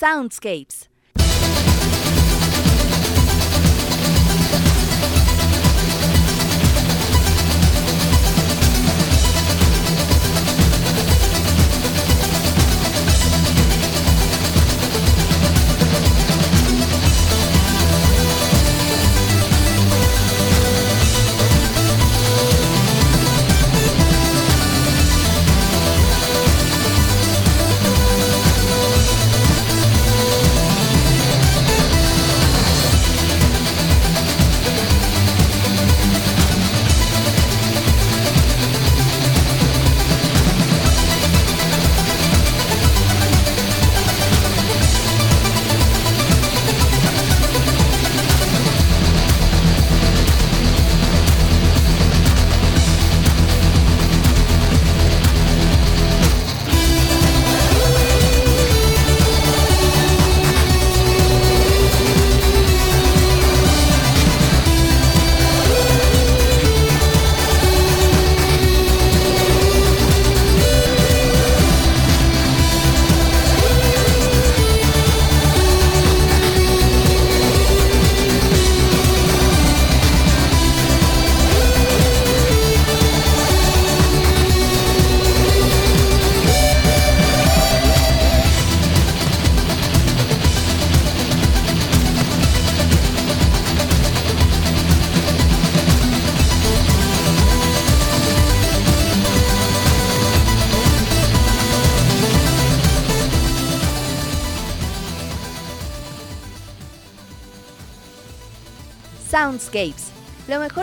[0.00, 0.89] Soundscapes.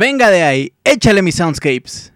[0.00, 2.10] Venga de ahí, échale mis soundscapes.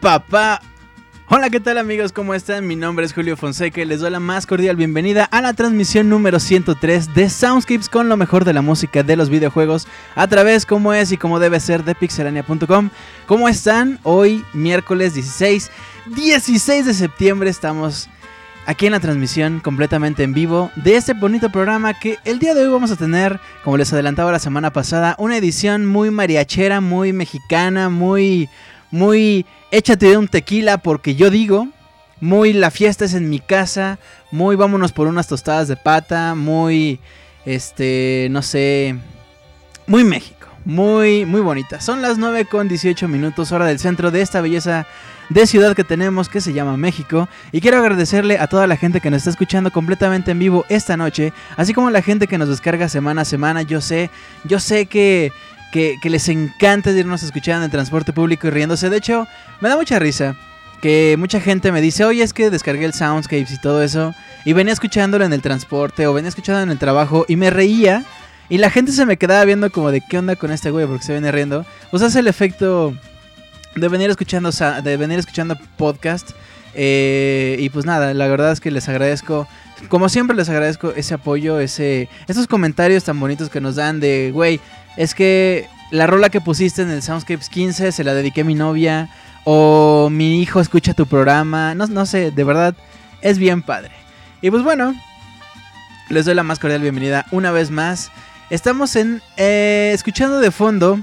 [0.00, 0.60] Papá!
[1.28, 2.10] Hola, ¿qué tal amigos?
[2.10, 2.66] ¿Cómo están?
[2.66, 6.08] Mi nombre es Julio Fonseca y les doy la más cordial bienvenida a la transmisión
[6.08, 9.86] número 103 de Soundscapes con lo mejor de la música de los videojuegos
[10.16, 12.90] a través como es y como debe ser de pixelania.com.
[13.26, 14.00] ¿Cómo están?
[14.02, 15.70] Hoy, miércoles 16,
[16.06, 18.08] 16 de septiembre, estamos
[18.66, 22.64] aquí en la transmisión completamente en vivo de este bonito programa que el día de
[22.64, 27.12] hoy vamos a tener, como les adelantaba la semana pasada, una edición muy mariachera, muy
[27.12, 28.48] mexicana, muy
[28.90, 31.68] muy échate de un tequila porque yo digo,
[32.20, 33.98] muy la fiesta es en mi casa,
[34.30, 37.00] muy vámonos por unas tostadas de pata, muy
[37.46, 38.96] este, no sé,
[39.86, 41.80] muy México, muy muy bonita.
[41.80, 44.86] Son las 9 con 18 minutos hora del centro de esta belleza
[45.30, 49.00] de ciudad que tenemos que se llama México y quiero agradecerle a toda la gente
[49.00, 52.36] que nos está escuchando completamente en vivo esta noche, así como a la gente que
[52.36, 53.62] nos descarga semana a semana.
[53.62, 54.10] Yo sé,
[54.44, 55.32] yo sé que
[55.70, 58.90] que, les encanta irnos escuchando en transporte público y riéndose.
[58.90, 59.26] De hecho,
[59.60, 60.36] me da mucha risa
[60.80, 64.14] que mucha gente me dice, oye, es que descargué el Soundscapes y todo eso,
[64.44, 68.04] y venía escuchándolo en el transporte o venía escuchándolo en el trabajo y me reía.
[68.48, 71.04] Y la gente se me quedaba viendo como de qué onda con este güey porque
[71.04, 71.64] se viene riendo.
[71.90, 72.94] Pues hace el efecto
[73.76, 76.30] de venir escuchando, de venir escuchando podcast.
[76.74, 79.46] Eh, y pues nada, la verdad es que les agradezco.
[79.88, 84.30] Como siempre les agradezco ese apoyo, ese, esos comentarios tan bonitos que nos dan de,
[84.32, 84.60] güey,
[84.96, 88.54] es que la rola que pusiste en el Soundscapes 15 se la dediqué a mi
[88.54, 89.08] novia.
[89.44, 91.74] O mi hijo escucha tu programa.
[91.74, 92.74] No, no sé, de verdad,
[93.22, 93.92] es bien padre.
[94.42, 94.94] Y pues bueno,
[96.08, 98.10] les doy la más cordial bienvenida una vez más.
[98.50, 101.00] Estamos en eh, escuchando de fondo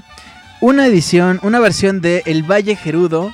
[0.60, 3.32] una edición, una versión de El Valle Gerudo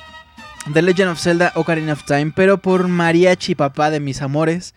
[0.73, 4.73] The Legend of Zelda Ocarina of Time, pero por Mariachi Papá de mis amores.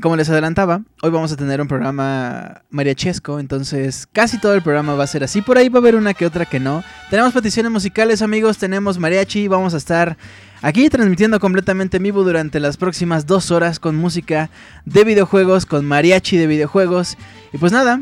[0.00, 4.94] Como les adelantaba, hoy vamos a tener un programa mariachesco, entonces casi todo el programa
[4.94, 5.42] va a ser así.
[5.42, 6.82] Por ahí va a haber una que otra que no.
[7.10, 10.16] Tenemos peticiones musicales, amigos, tenemos mariachi, vamos a estar
[10.62, 14.48] aquí transmitiendo completamente en vivo durante las próximas dos horas con música
[14.86, 17.18] de videojuegos, con mariachi de videojuegos.
[17.52, 18.00] Y pues nada,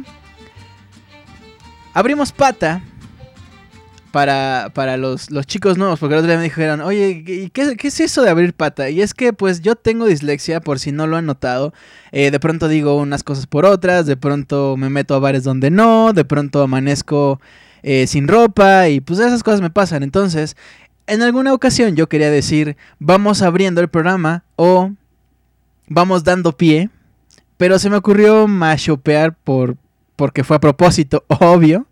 [1.93, 2.83] abrimos pata
[4.13, 7.89] para, para los, los, chicos nuevos, porque el otro día me dijeron, oye, ¿qué, ¿qué,
[7.89, 8.91] es eso de abrir pata?
[8.91, 11.73] Y es que pues yo tengo dislexia, por si no lo han notado,
[12.13, 15.71] eh, de pronto digo unas cosas por otras, de pronto me meto a bares donde
[15.71, 17.41] no, de pronto amanezco
[17.83, 20.03] eh, sin ropa y pues esas cosas me pasan.
[20.03, 20.57] Entonces,
[21.07, 24.93] en alguna ocasión yo quería decir, vamos abriendo el programa o
[25.89, 26.91] vamos dando pie,
[27.57, 29.77] pero se me ocurrió machopear por,
[30.17, 31.87] porque fue a propósito, obvio.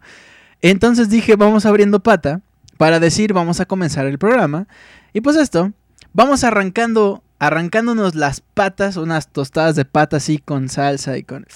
[0.62, 2.40] Entonces dije, vamos abriendo pata
[2.76, 4.66] para decir, vamos a comenzar el programa.
[5.12, 5.72] Y pues esto,
[6.12, 11.46] vamos arrancando, arrancándonos las patas, unas tostadas de pata así con salsa y con...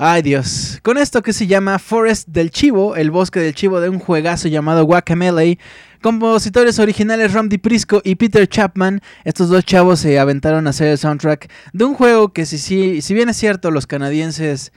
[0.00, 3.88] Ay Dios, con esto que se llama Forest del Chivo, el bosque del chivo de
[3.88, 5.58] un juegazo llamado Guacamele,
[6.00, 10.98] compositores originales Ram Prisco y Peter Chapman, estos dos chavos se aventaron a hacer el
[10.98, 14.72] soundtrack de un juego que si, si, si bien es cierto los canadienses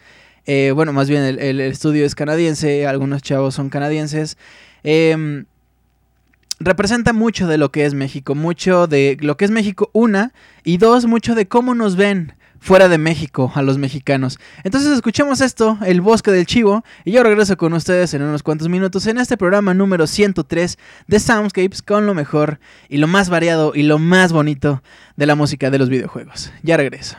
[0.46, 4.38] eh, bueno, más bien el, estudio es canadiense, algunos chavos son canadienses.
[4.84, 5.46] Em,
[6.60, 10.34] representa mucho de lo que es México, mucho de lo que es México, una,
[10.64, 14.40] y dos, mucho de cómo nos ven fuera de México a los mexicanos.
[14.64, 18.70] Entonces escuchemos esto, El Bosque del Chivo, y yo regreso con ustedes en unos cuantos
[18.70, 23.74] minutos en este programa número 103 de Soundscapes con lo mejor y lo más variado
[23.76, 24.84] y lo más bonito
[25.18, 26.54] de la música de los videojuegos.
[26.62, 27.18] Ya regreso.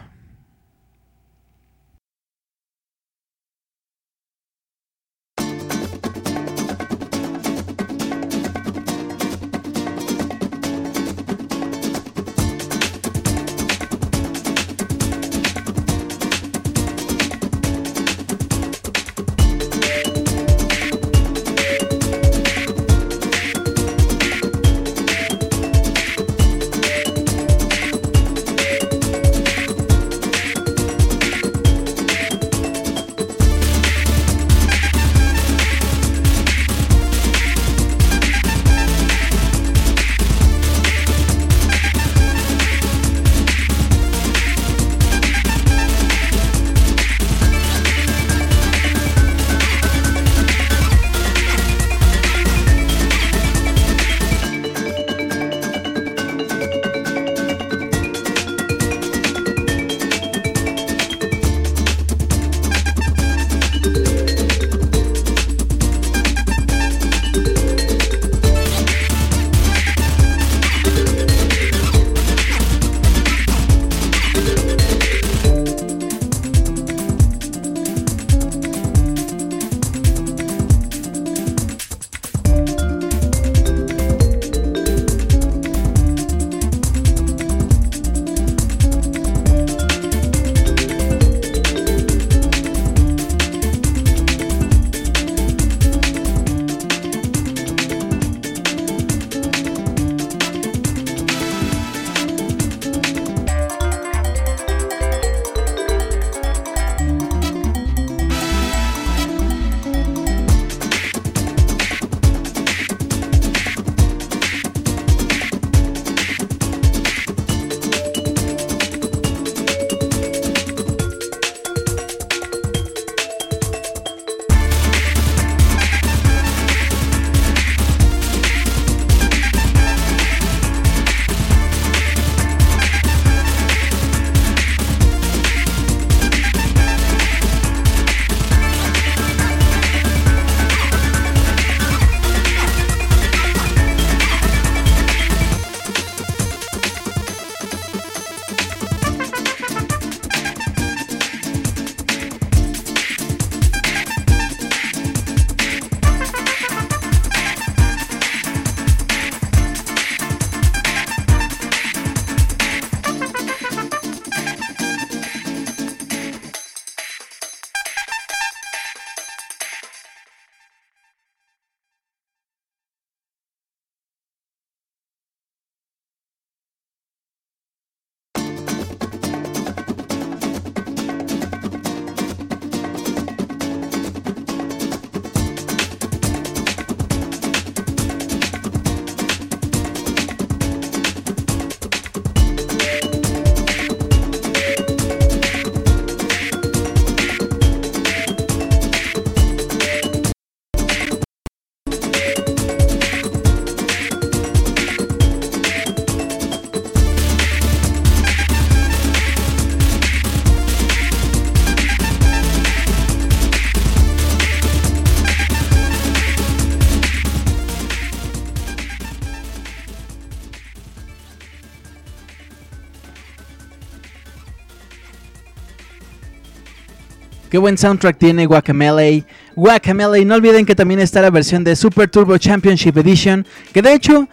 [227.63, 229.25] Buen soundtrack tiene Guacamele.
[229.55, 233.95] Guacamele, no olviden que también está la versión de Super Turbo Championship Edition, que de
[233.95, 234.29] hecho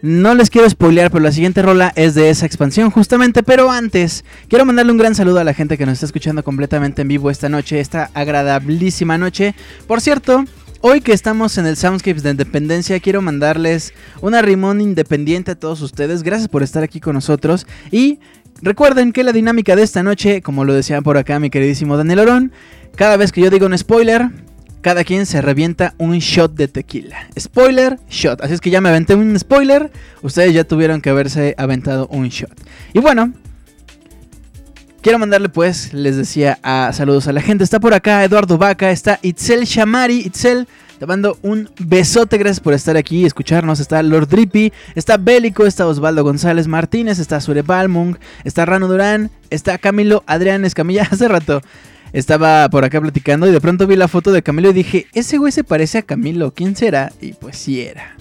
[0.00, 3.42] no les quiero spoilear, pero la siguiente rola es de esa expansión justamente.
[3.42, 7.02] Pero antes, quiero mandarle un gran saludo a la gente que nos está escuchando completamente
[7.02, 9.54] en vivo esta noche, esta agradabilísima noche.
[9.86, 10.46] Por cierto,
[10.80, 15.82] hoy que estamos en el Soundscapes de Independencia, quiero mandarles una rimón independiente a todos
[15.82, 16.22] ustedes.
[16.22, 17.66] Gracias por estar aquí con nosotros.
[17.90, 18.20] Y
[18.62, 22.20] recuerden que la dinámica de esta noche, como lo decía por acá mi queridísimo Daniel
[22.20, 22.52] Orón,
[22.96, 24.30] cada vez que yo digo un spoiler,
[24.80, 27.28] cada quien se revienta un shot de tequila.
[27.38, 28.40] Spoiler, shot.
[28.42, 29.90] Así es que ya me aventé un spoiler.
[30.22, 32.52] Ustedes ya tuvieron que haberse aventado un shot.
[32.94, 33.32] Y bueno,
[35.02, 37.64] quiero mandarle pues, les decía, a saludos a la gente.
[37.64, 40.20] Está por acá Eduardo Vaca, está Itzel Shamari.
[40.20, 40.66] Itzel,
[41.00, 43.80] te mando un besote, gracias por estar aquí y escucharnos.
[43.80, 49.30] Está Lord Drippy, está Bélico, está Osvaldo González Martínez, está Sure Balmung, está Rano Durán,
[49.48, 51.04] está Camilo Adrián Escamilla.
[51.10, 51.62] Hace rato
[52.12, 55.38] estaba por acá platicando y de pronto vi la foto de Camilo y dije, ese
[55.38, 57.10] güey se parece a Camilo, ¿quién será?
[57.18, 58.14] Y pues sí era.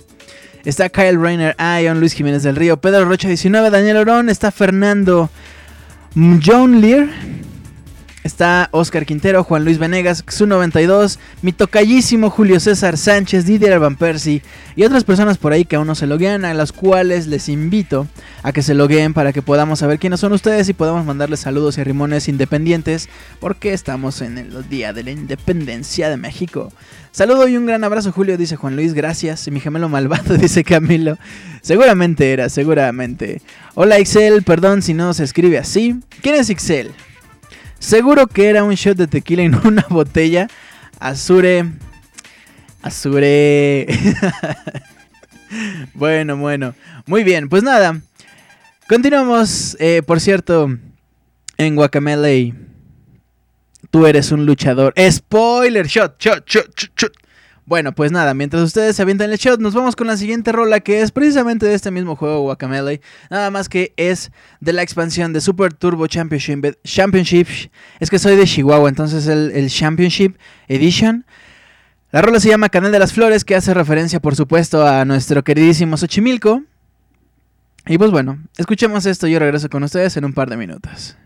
[0.63, 5.29] Está Kyle Rainer, Ion, Luis Jiménez del Río, Pedro Rocha 19, Daniel Orón, está Fernando
[6.15, 7.09] John Lear,
[8.29, 14.43] Está Oscar Quintero, Juan Luis Venegas, Xu92, mi tocallísimo Julio César Sánchez, Didier Van Persie
[14.75, 18.05] y otras personas por ahí que aún no se loguean, a las cuales les invito
[18.43, 21.79] a que se logueen para que podamos saber quiénes son ustedes y podamos mandarles saludos
[21.79, 23.09] y rimones independientes
[23.39, 26.71] porque estamos en el Día de la Independencia de México.
[27.11, 29.47] Saludo y un gran abrazo Julio, dice Juan Luis, gracias.
[29.47, 31.17] Y mi gemelo malvado, dice Camilo.
[31.63, 33.41] Seguramente era, seguramente.
[33.73, 35.99] Hola Ixel, perdón si no se escribe así.
[36.21, 36.91] ¿Quién es Ixel?
[37.79, 40.47] Seguro que era un shot de tequila en una botella.
[40.99, 41.65] Azure.
[42.81, 43.87] Azure.
[45.93, 46.75] bueno, bueno.
[47.05, 48.01] Muy bien, pues nada.
[48.87, 49.77] Continuamos.
[49.79, 50.77] Eh, por cierto,
[51.57, 52.53] en Guacamele.
[53.91, 54.93] Tú eres un luchador.
[55.09, 57.11] Spoiler, shot, shot, shot, shot, shot.
[57.69, 60.79] Bueno, pues nada, mientras ustedes se avientan el shot, nos vamos con la siguiente rola
[60.79, 62.99] que es precisamente de este mismo juego, Guacamele.
[63.29, 67.47] Nada más que es de la expansión de Super Turbo Championship.
[67.99, 70.35] Es que soy de Chihuahua, entonces el, el Championship
[70.67, 71.27] Edition.
[72.11, 75.43] La rola se llama Canal de las Flores, que hace referencia, por supuesto, a nuestro
[75.43, 76.63] queridísimo Xochimilco.
[77.85, 81.17] Y pues bueno, escuchemos esto y yo regreso con ustedes en un par de minutos.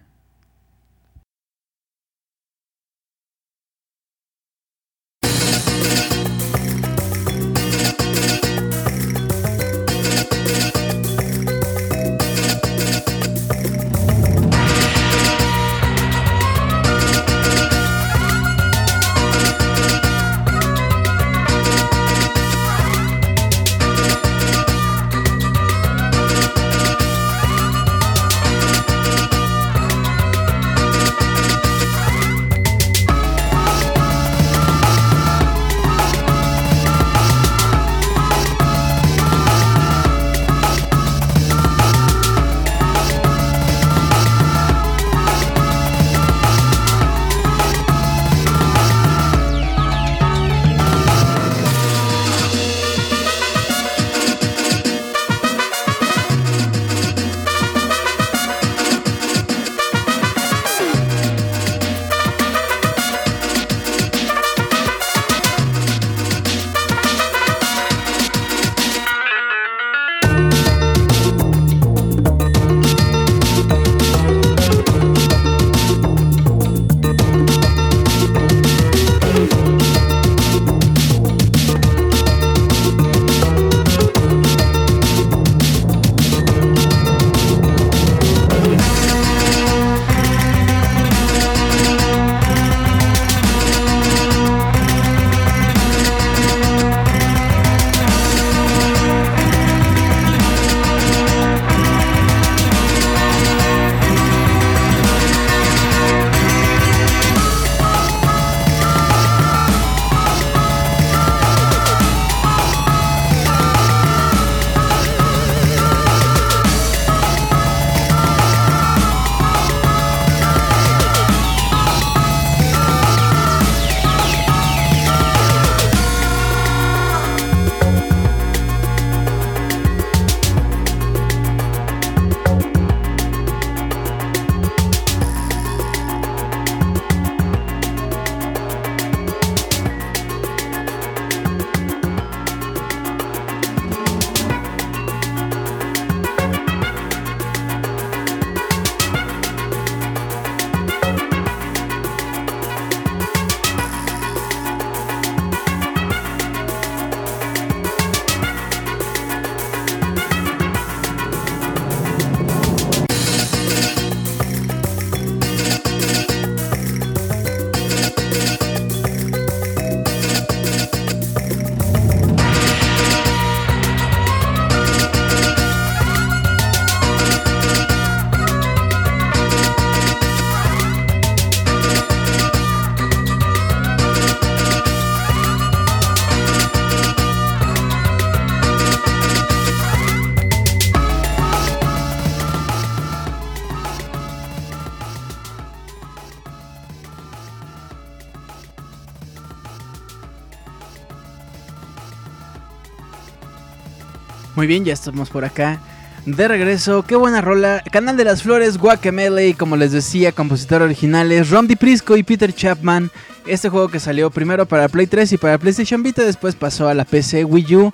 [204.63, 205.81] Muy bien, ya estamos por acá.
[206.25, 207.83] De regreso, qué buena rola.
[207.91, 213.11] Canal de las Flores, Guacamele, como les decía, compositor originales, Rom Prisco y Peter Chapman.
[213.45, 216.93] Este juego que salió primero para Play 3 y para PlayStation Vita, después pasó a
[216.93, 217.91] la PC Wii U.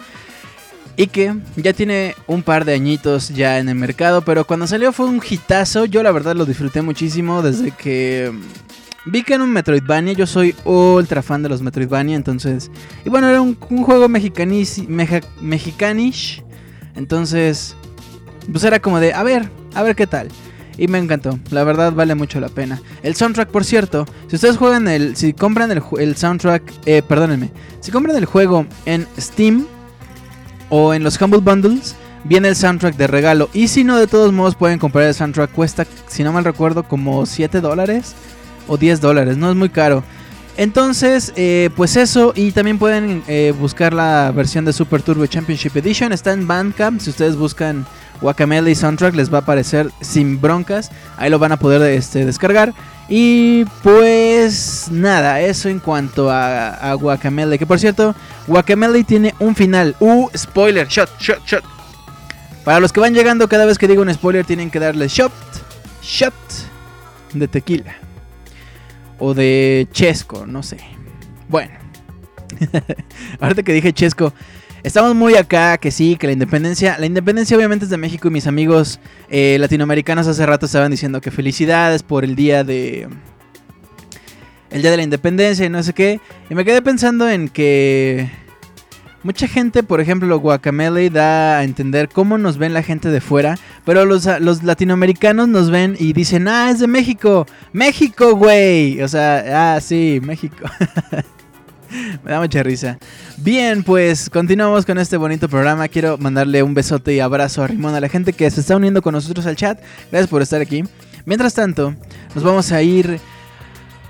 [0.96, 4.92] Y que ya tiene un par de añitos ya en el mercado, pero cuando salió
[4.92, 5.86] fue un hitazo.
[5.86, 8.32] Yo la verdad lo disfruté muchísimo desde que
[9.06, 10.14] vi que en un Metroidvania.
[10.14, 12.70] Yo soy ultra fan de los Metroidvania, entonces.
[13.04, 14.84] Y bueno, era un, juego mexicanish.
[17.00, 17.78] Entonces,
[18.52, 20.28] pues era como de, a ver, a ver qué tal.
[20.78, 22.82] Y me encantó, la verdad vale mucho la pena.
[23.04, 27.52] El soundtrack, por cierto, si ustedes juegan el, si compran el, el soundtrack, eh, perdónenme,
[27.80, 29.66] si compran el juego en Steam
[30.70, 33.50] o en los Humble Bundles, viene el soundtrack de regalo.
[33.54, 36.84] Y si no, de todos modos pueden comprar el soundtrack, cuesta, si no mal recuerdo,
[36.84, 38.14] como 7 dólares
[38.68, 40.04] o 10 dólares, no es muy caro.
[40.60, 45.74] Entonces, eh, pues eso, y también pueden eh, buscar la versión de Super Turbo Championship
[45.78, 47.86] Edition, está en Bandcamp, si ustedes buscan
[48.19, 52.74] Guacamele Soundtrack les va a aparecer sin broncas, ahí lo van a poder este, descargar.
[53.08, 58.13] Y pues nada, eso en cuanto a, a Guacamele, que por cierto,
[58.45, 61.63] Guacamele tiene un final, uh, spoiler, shot, shot, shot.
[62.65, 65.32] Para los que van llegando, cada vez que digo un spoiler tienen que darle shot,
[66.02, 66.34] shot
[67.34, 68.09] de tequila
[69.20, 70.78] o de Chesco, no sé.
[71.48, 71.72] Bueno,
[73.40, 74.34] ahorita que dije Chesco,
[74.84, 78.32] estamos muy acá, que sí, que la independencia, la independencia obviamente es de México y
[78.32, 83.08] mis amigos eh, latinoamericanos hace rato estaban diciendo que felicidades por el día de...
[84.70, 86.20] El día de la independencia y no sé qué.
[86.48, 88.30] Y me quedé pensando en que
[89.22, 93.58] Mucha gente, por ejemplo, Guacamele da a entender cómo nos ven la gente de fuera,
[93.86, 99.02] pero los, los latinoamericanos nos ven y dicen, ah, es de México, México, güey.
[99.02, 100.66] O sea, ah, sí, México.
[102.24, 102.98] Me da mucha risa.
[103.38, 105.90] Bien, pues continuamos con este bonito programa.
[105.90, 109.02] Quiero mandarle un besote y abrazo a Rimón, a la gente que se está uniendo
[109.02, 109.82] con nosotros al chat.
[110.12, 110.84] Gracias por estar aquí.
[111.26, 111.94] Mientras tanto,
[112.36, 113.20] nos vamos a ir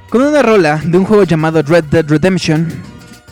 [0.10, 2.68] con una rola de un juego llamado Red Dead Redemption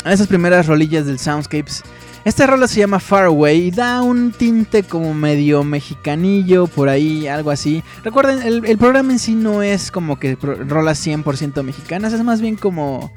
[0.08, 1.84] a esas primeras rolillas del Soundscapes.
[2.24, 7.28] Esta rola se llama Far Away y da un tinte como medio mexicanillo, por ahí,
[7.28, 7.84] algo así.
[8.04, 12.56] Recuerden, el, programa en sí no es como que rolas 100% mexicanas, es más bien
[12.56, 13.12] como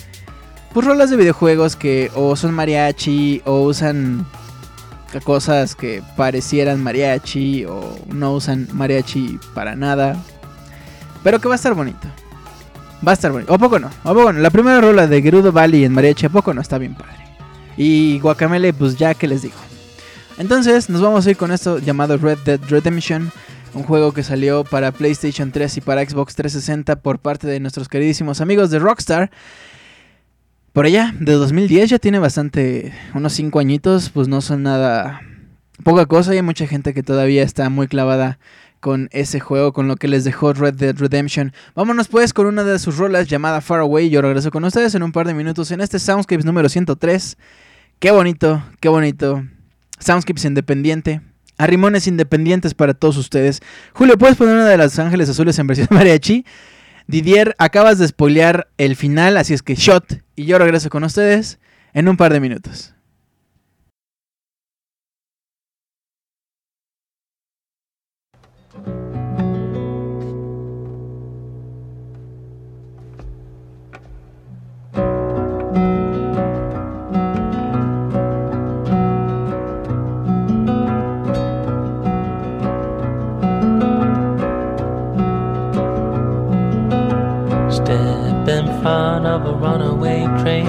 [0.72, 4.24] pues rolas de videojuegos que o son mariachi o usan
[5.24, 10.16] cosas que parecieran mariachi o no usan mariachi para nada.
[11.24, 12.06] Pero que va a estar bonito.
[13.06, 13.52] Va a estar bonito.
[13.54, 13.88] ¿O poco no?
[14.04, 14.40] ¿O poco no?
[14.40, 16.60] La primera rola de Gerudo Valley en mariachi, ¿a poco no?
[16.60, 17.16] Está bien padre.
[17.76, 19.54] Y Guacamele, pues ya que les digo.
[20.36, 23.32] Entonces, nos vamos a ir con esto llamado Red Dead Redemption.
[23.72, 27.88] Un juego que salió para PlayStation 3 y para Xbox 360 por parte de nuestros
[27.88, 29.30] queridísimos amigos de Rockstar.
[30.72, 35.22] Por allá, de 2010 ya tiene bastante, unos 5 añitos, pues no son nada,
[35.84, 36.34] poca cosa.
[36.34, 38.38] Y hay mucha gente que todavía está muy clavada
[38.80, 41.52] con ese juego, con lo que les dejó Red Dead Redemption.
[41.74, 44.10] Vámonos pues con una de sus rolas llamada Far Away.
[44.10, 47.36] Yo regreso con ustedes en un par de minutos en este Soundscapes número 103.
[47.98, 49.44] Qué bonito, qué bonito.
[49.98, 51.20] Soundscapes independiente.
[51.58, 53.60] Arrimones independientes para todos ustedes.
[53.92, 56.46] Julio, ¿puedes poner una de Los Ángeles Azules en versión mariachi?
[57.06, 60.22] Didier, acabas de spoilear el final, así es que shot.
[60.36, 61.58] Y yo regreso con ustedes
[61.92, 62.94] en un par de minutos.
[88.82, 90.66] Front of a runaway train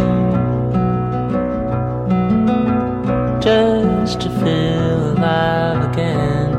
[3.40, 6.52] just to feel alive again.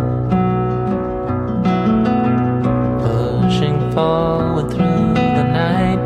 [3.01, 6.05] Pushing forward through the night,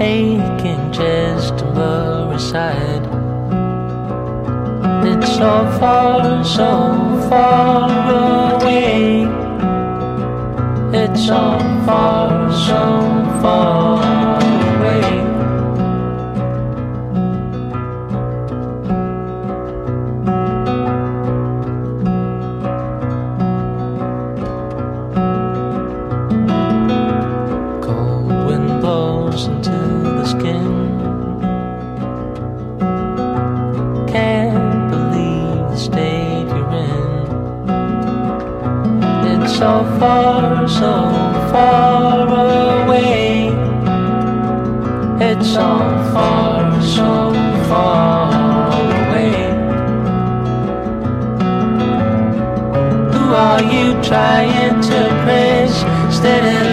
[0.00, 3.04] aching just to blur aside.
[5.06, 9.43] It's so far, so far away.
[11.16, 14.23] So far, so far
[45.44, 45.78] so
[46.12, 47.32] far, so
[47.68, 49.52] far away.
[53.12, 55.76] Who are you trying to praise?
[56.16, 56.63] Steady.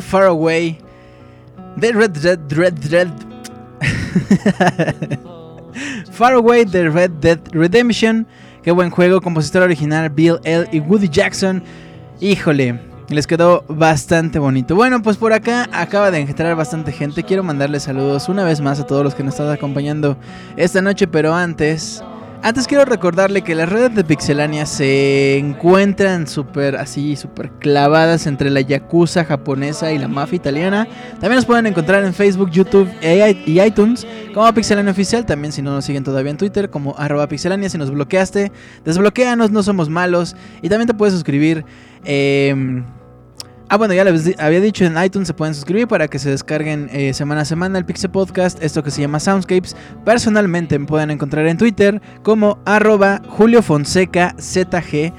[0.00, 0.78] Far Away
[1.78, 3.10] The Red Red Red Red
[6.12, 8.26] Far Away The Red Dead Redemption.
[8.62, 10.68] Qué buen juego, compositor original Bill L.
[10.72, 11.62] y Woody Jackson.
[12.20, 14.74] Híjole, les quedó bastante bonito.
[14.74, 17.22] Bueno, pues por acá acaba de entrar bastante gente.
[17.22, 20.18] Quiero mandarles saludos una vez más a todos los que nos están acompañando
[20.56, 22.04] esta noche, pero antes
[22.42, 28.50] antes quiero recordarle que las redes de Pixelania se encuentran súper así, súper clavadas entre
[28.50, 30.88] la yakuza japonesa y la mafia italiana.
[31.20, 32.88] También nos pueden encontrar en Facebook, YouTube
[33.46, 35.26] y iTunes como Pixelania Oficial.
[35.26, 37.68] También si no nos siguen todavía en Twitter como arroba Pixelania.
[37.68, 38.52] Si nos bloqueaste,
[38.84, 40.36] desbloqueanos, no somos malos.
[40.62, 41.64] Y también te puedes suscribir.
[42.04, 42.82] Eh,
[43.72, 46.88] Ah, bueno, ya les había dicho en iTunes se pueden suscribir para que se descarguen
[46.92, 49.76] eh, semana a semana el Pixel Podcast, esto que se llama Soundscapes.
[50.04, 55.12] Personalmente me pueden encontrar en Twitter como arroba Julio Fonseca ZG.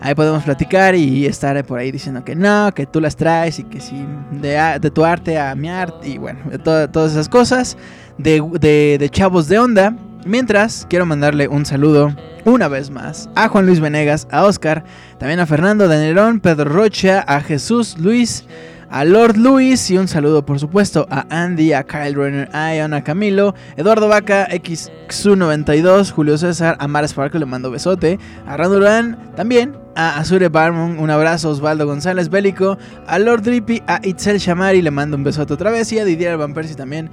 [0.00, 3.64] Ahí podemos platicar y estar por ahí diciendo que no, que tú las traes y
[3.64, 7.76] que sí, de, tu arte a mi arte y bueno, de to- todas esas cosas
[8.18, 9.96] de chavos de onda.
[10.26, 12.14] Mientras, quiero mandarle un saludo
[12.46, 14.82] una vez más a Juan Luis Venegas, a Oscar,
[15.18, 18.46] también a Fernando Danielón, Pedro Rocha, a Jesús Luis,
[18.88, 22.94] a Lord Luis y un saludo por supuesto a Andy, a Kyle Renner, a Ion,
[22.94, 29.18] a Camilo, Eduardo Vaca, XXU92, Julio César, a Mara Sparkle, le mando besote, a Randurán
[29.36, 34.80] también, a Azure Barmon, un abrazo, Osvaldo González Bélico, a Lord Drippy, a Itzel Shamari,
[34.80, 37.10] le mando un besote otra vez y a Didier Van Persie también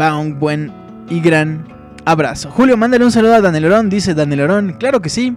[0.00, 0.72] va un buen
[1.10, 1.74] y gran
[2.04, 2.50] abrazo.
[2.50, 5.36] Julio, mándale un saludo a Daniel Orón, dice Daniel Orón, claro que sí.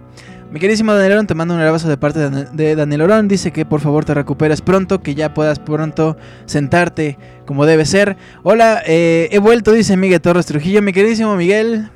[0.50, 3.28] Mi queridísimo Daniel Orón, te mando un abrazo de parte de Dan- de Daniel Orón.
[3.28, 8.16] Dice que por favor te recuperes pronto, que ya puedas pronto sentarte como debe ser.
[8.42, 10.80] Hola, eh, he vuelto, dice Miguel Torres Trujillo.
[10.80, 11.90] Mi queridísimo Miguel,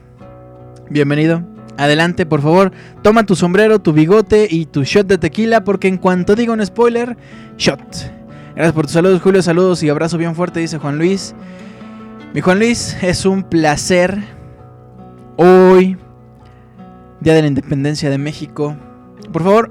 [0.90, 1.42] bienvenido.
[1.78, 5.96] Adelante, por favor, toma tu sombrero, tu bigote y tu shot de tequila, porque en
[5.96, 7.16] cuanto diga un spoiler,
[7.56, 7.80] shot.
[8.54, 9.40] Gracias por tus saludos, Julio.
[9.40, 11.34] Saludos y abrazo bien fuerte, dice Juan Luis.
[12.34, 14.18] Mi Juan Luis, es un placer
[15.36, 15.96] hoy,
[17.20, 18.76] Día de la Independencia de México.
[19.32, 19.70] Por favor,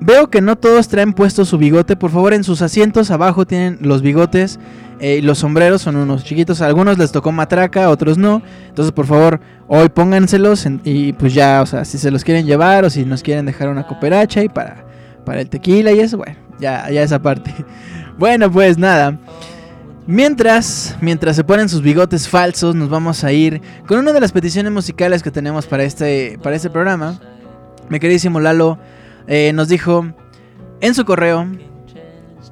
[0.00, 1.96] veo que no todos traen puesto su bigote.
[1.96, 4.58] Por favor, en sus asientos abajo tienen los bigotes.
[5.00, 6.60] eh, y los sombreros son unos chiquitos.
[6.60, 8.40] Algunos les tocó matraca, otros no.
[8.68, 10.66] Entonces, por favor, hoy pónganselos.
[10.84, 13.68] y pues ya, o sea, si se los quieren llevar o si nos quieren dejar
[13.68, 14.84] una cooperacha y para,
[15.24, 17.52] para el tequila y eso, bueno, ya, ya esa parte.
[18.18, 19.18] Bueno, pues nada.
[20.06, 24.32] Mientras, mientras se ponen sus bigotes falsos, nos vamos a ir con una de las
[24.32, 27.20] peticiones musicales que tenemos para este, para este programa.
[27.88, 28.78] Mi queridísimo Lalo
[29.28, 30.06] eh, nos dijo
[30.80, 31.46] en su correo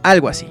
[0.03, 0.47] algo así.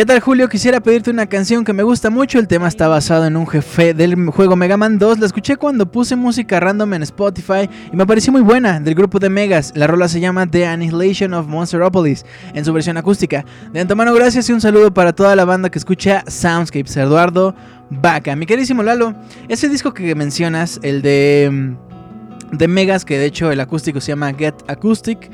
[0.00, 0.48] ¿Qué tal Julio?
[0.48, 2.38] Quisiera pedirte una canción que me gusta mucho.
[2.38, 5.18] El tema está basado en un jefe del juego Mega Man 2.
[5.18, 8.80] La escuché cuando puse música random en Spotify y me pareció muy buena.
[8.80, 9.72] Del grupo de Megas.
[9.76, 13.44] La rola se llama The Annihilation of Monsteropolis en su versión acústica.
[13.74, 16.96] De antemano, gracias y un saludo para toda la banda que escucha Soundscapes.
[16.96, 17.54] Eduardo
[17.90, 18.34] Vaca.
[18.36, 19.14] Mi queridísimo Lalo,
[19.48, 24.12] ese disco que mencionas, el de, mm, de Megas, que de hecho el acústico se
[24.12, 25.30] llama Get Acoustic,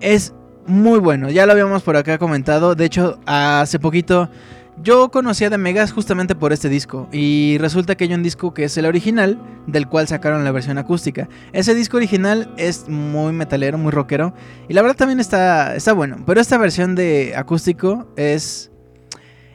[0.00, 0.32] es
[0.66, 1.30] muy bueno.
[1.30, 2.74] Ya lo habíamos por acá comentado.
[2.74, 4.28] De hecho, hace poquito
[4.82, 7.08] yo conocía de Megas justamente por este disco.
[7.12, 10.78] Y resulta que hay un disco que es el original, del cual sacaron la versión
[10.78, 11.28] acústica.
[11.52, 14.34] Ese disco original es muy metalero, muy rockero.
[14.68, 16.18] Y la verdad también está, está bueno.
[16.26, 18.70] Pero esta versión de acústico es.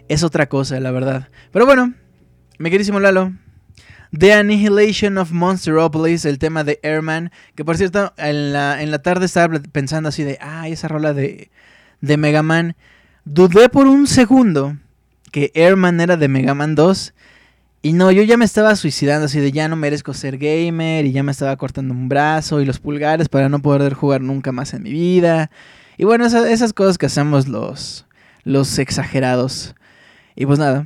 [0.07, 1.29] Es otra cosa, la verdad.
[1.51, 1.93] Pero bueno,
[2.57, 3.31] mi queridísimo Lalo.
[4.17, 7.31] The Annihilation of Monsteropolis, el tema de Airman.
[7.55, 10.37] Que por cierto, en la, en la tarde estaba pensando así de.
[10.41, 11.49] Ah, esa rola de,
[12.01, 12.75] de Mega Man.
[13.25, 14.77] Dudé por un segundo
[15.31, 17.13] que Airman era de Mega Man 2.
[17.83, 21.13] Y no, yo ya me estaba suicidando así de ya no merezco ser gamer y
[21.13, 24.73] ya me estaba cortando un brazo y los pulgares para no poder jugar nunca más
[24.75, 25.49] en mi vida.
[25.97, 28.05] Y bueno, esa- esas cosas que hacemos los,
[28.43, 29.73] los exagerados.
[30.35, 30.85] Y pues nada.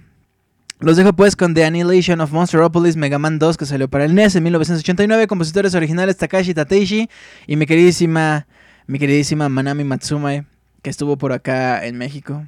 [0.79, 4.13] Los dejo pues con The Annihilation of Monsteropolis Mega Man 2 que salió para el
[4.13, 5.27] NES en 1989.
[5.27, 7.09] Compositores originales Takashi Tateishi
[7.47, 8.45] y mi queridísima,
[8.85, 10.45] mi queridísima Manami Matsume
[10.81, 12.45] que estuvo por acá en México.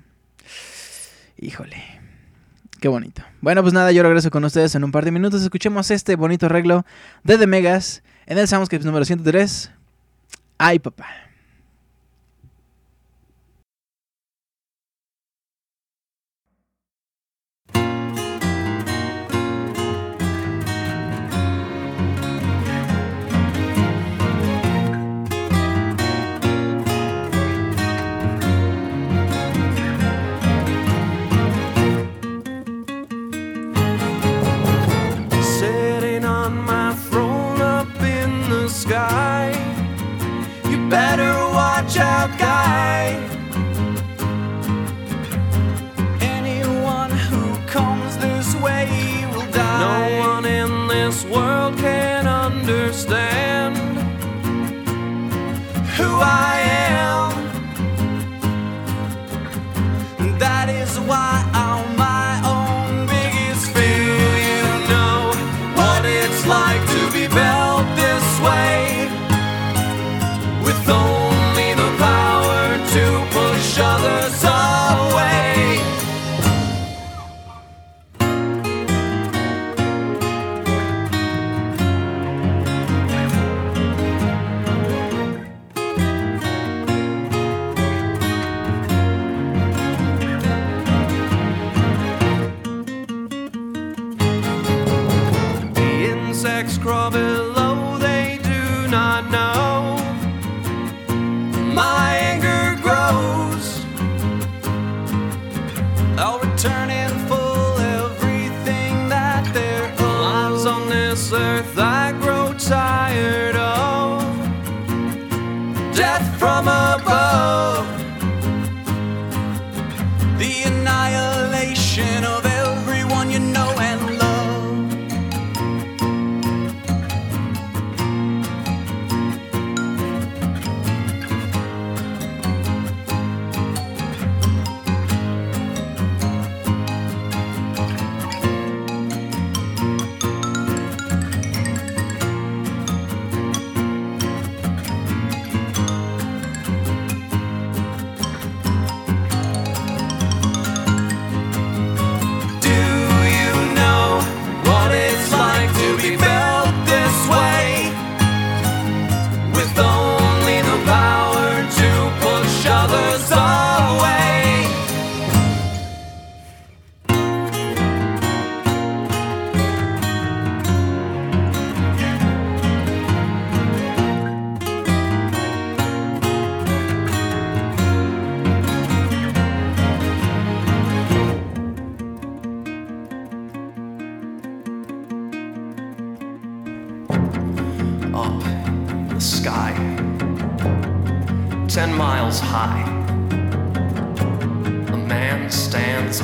[1.37, 1.81] Híjole.
[2.79, 3.23] Qué bonito.
[3.41, 5.41] Bueno, pues nada, yo regreso con ustedes en un par de minutos.
[5.41, 6.85] Escuchemos este bonito arreglo
[7.23, 9.71] de The Megas en el Soundscapes número 103.
[10.57, 11.26] Ay, papá.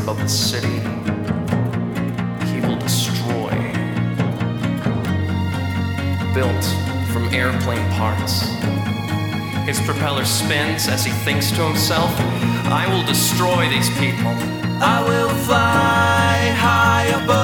[0.03, 0.67] Above the city
[2.51, 3.55] he will destroy.
[6.33, 6.65] Built
[7.13, 8.41] from airplane parts.
[9.65, 12.11] His propeller spins as he thinks to himself,
[12.65, 14.33] I will destroy these people.
[14.83, 17.42] I will fly high above.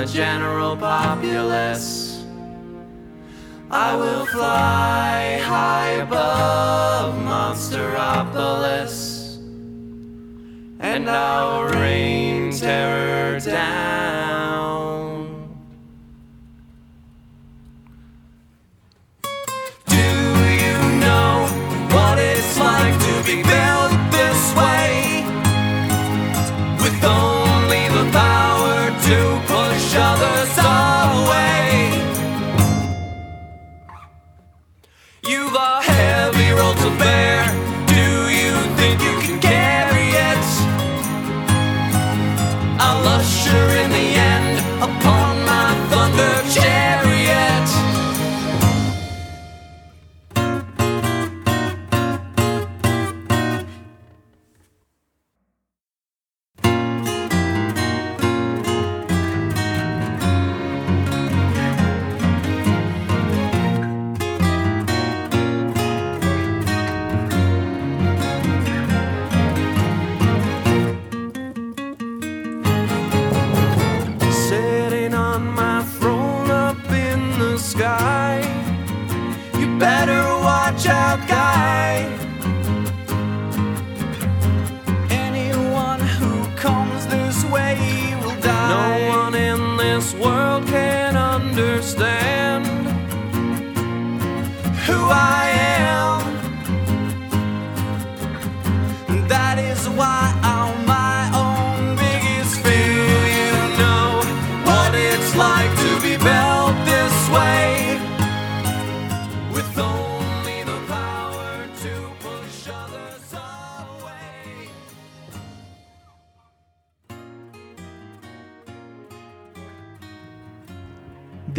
[0.00, 2.24] the general populace.
[3.70, 9.36] I will fly high above Monsteropolis,
[10.78, 13.99] and I'll rain terror down.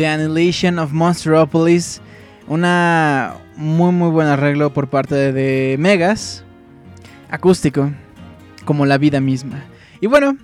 [0.02, 2.02] The Annihilation of Monsteropolis.
[2.48, 6.44] Una muy muy buen arreglo por parte de Megas.
[7.30, 7.92] Acústico.
[8.66, 9.64] Como la vida misma.
[10.00, 10.36] Y bueno,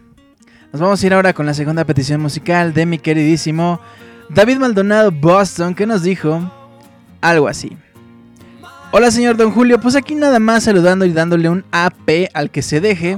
[0.72, 3.82] nos vamos a ir ahora con la segunda petición musical de mi queridísimo
[4.30, 6.40] David Maldonado Boston, que nos dijo
[7.20, 7.76] algo así.
[8.92, 12.62] Hola señor Don Julio, pues aquí nada más saludando y dándole un AP al que
[12.62, 13.18] se deje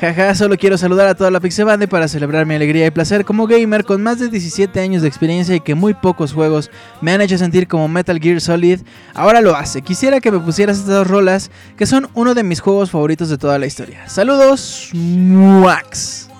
[0.00, 3.46] Jaja, solo quiero saludar a toda la Pixebande para celebrar mi alegría y placer como
[3.46, 6.70] gamer con más de 17 años de experiencia y que muy pocos juegos
[7.02, 8.80] me han hecho sentir como Metal Gear Solid.
[9.12, 9.82] Ahora lo hace.
[9.82, 13.36] Quisiera que me pusieras estas dos rolas que son uno de mis juegos favoritos de
[13.36, 14.08] toda la historia.
[14.08, 16.30] Saludos, Wax.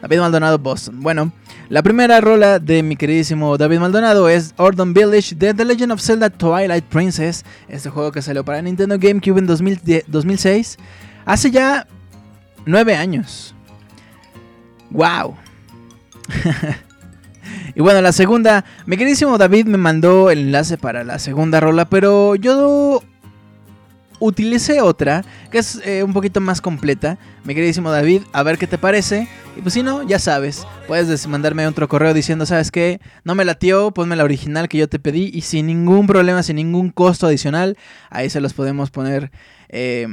[0.00, 0.98] David Maldonado, Boston.
[1.00, 1.30] Bueno,
[1.68, 6.00] la primera rola de mi queridísimo David Maldonado es Ordon Village de The Legend of
[6.00, 7.44] Zelda Twilight Princess.
[7.68, 10.78] Este juego que salió para Nintendo GameCube en 2010 2006.
[11.26, 11.86] Hace ya
[12.66, 13.54] 9 años.
[14.90, 15.36] ¡Wow!
[17.74, 21.86] y bueno, la segunda, mi queridísimo David me mandó el enlace para la segunda rola,
[21.86, 23.02] pero yo
[24.18, 27.18] utilicé otra que es eh, un poquito más completa.
[27.44, 29.28] Mi queridísimo David, a ver qué te parece.
[29.56, 33.00] Y pues si no, ya sabes, puedes des- mandarme otro correo diciendo, ¿sabes qué?
[33.24, 36.56] No me latió, ponme la original que yo te pedí y sin ningún problema, sin
[36.56, 37.76] ningún costo adicional,
[38.10, 39.30] ahí se los podemos poner.
[39.68, 40.06] eh,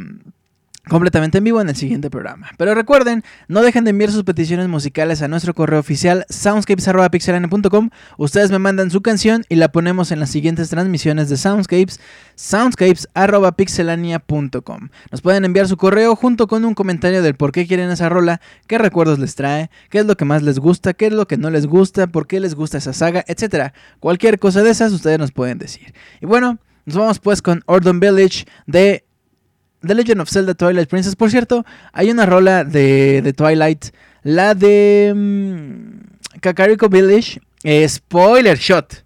[0.90, 2.50] completamente en vivo en el siguiente programa.
[2.58, 7.90] Pero recuerden, no dejen de enviar sus peticiones musicales a nuestro correo oficial soundscapes.pixelania.com.
[8.18, 12.02] Ustedes me mandan su canción y la ponemos en las siguientes transmisiones de Soundscapes,
[12.36, 14.90] soundscapes.pixelania.com.
[15.12, 18.42] Nos pueden enviar su correo junto con un comentario del por qué quieren esa rola,
[18.68, 21.38] qué recuerdos les trae, qué es lo que más les gusta, qué es lo que
[21.38, 23.74] no les gusta, por qué les gusta esa saga, etc.
[24.00, 25.94] Cualquier cosa de esas ustedes nos pueden decir.
[26.22, 29.06] Y bueno, nos vamos pues con Ordon Village de
[29.82, 31.16] The Legend of Zelda Twilight Princess.
[31.16, 33.86] Por cierto, hay una rola de, de Twilight,
[34.24, 37.42] la de mm, Kakariko Village.
[37.64, 39.04] eh, spoiler shot.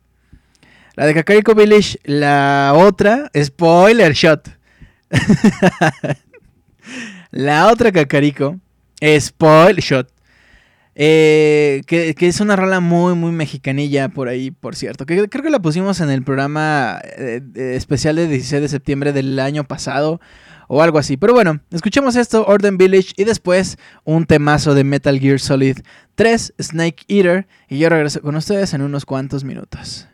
[0.95, 4.49] La de Kakariko Village, la otra, spoiler shot.
[7.31, 8.59] la otra Kakariko,
[9.19, 10.09] spoiler shot.
[10.95, 15.07] Eh, que, que es una rola muy, muy mexicanilla por ahí, por cierto.
[15.07, 17.41] Que creo que la pusimos en el programa eh,
[17.75, 20.21] especial de 16 de septiembre del año pasado
[20.67, 21.17] o algo así.
[21.17, 25.79] Pero bueno, escuchemos esto, Orden Village, y después un temazo de Metal Gear Solid
[26.15, 27.47] 3, Snake Eater.
[27.67, 30.07] Y yo regreso con ustedes en unos cuantos minutos.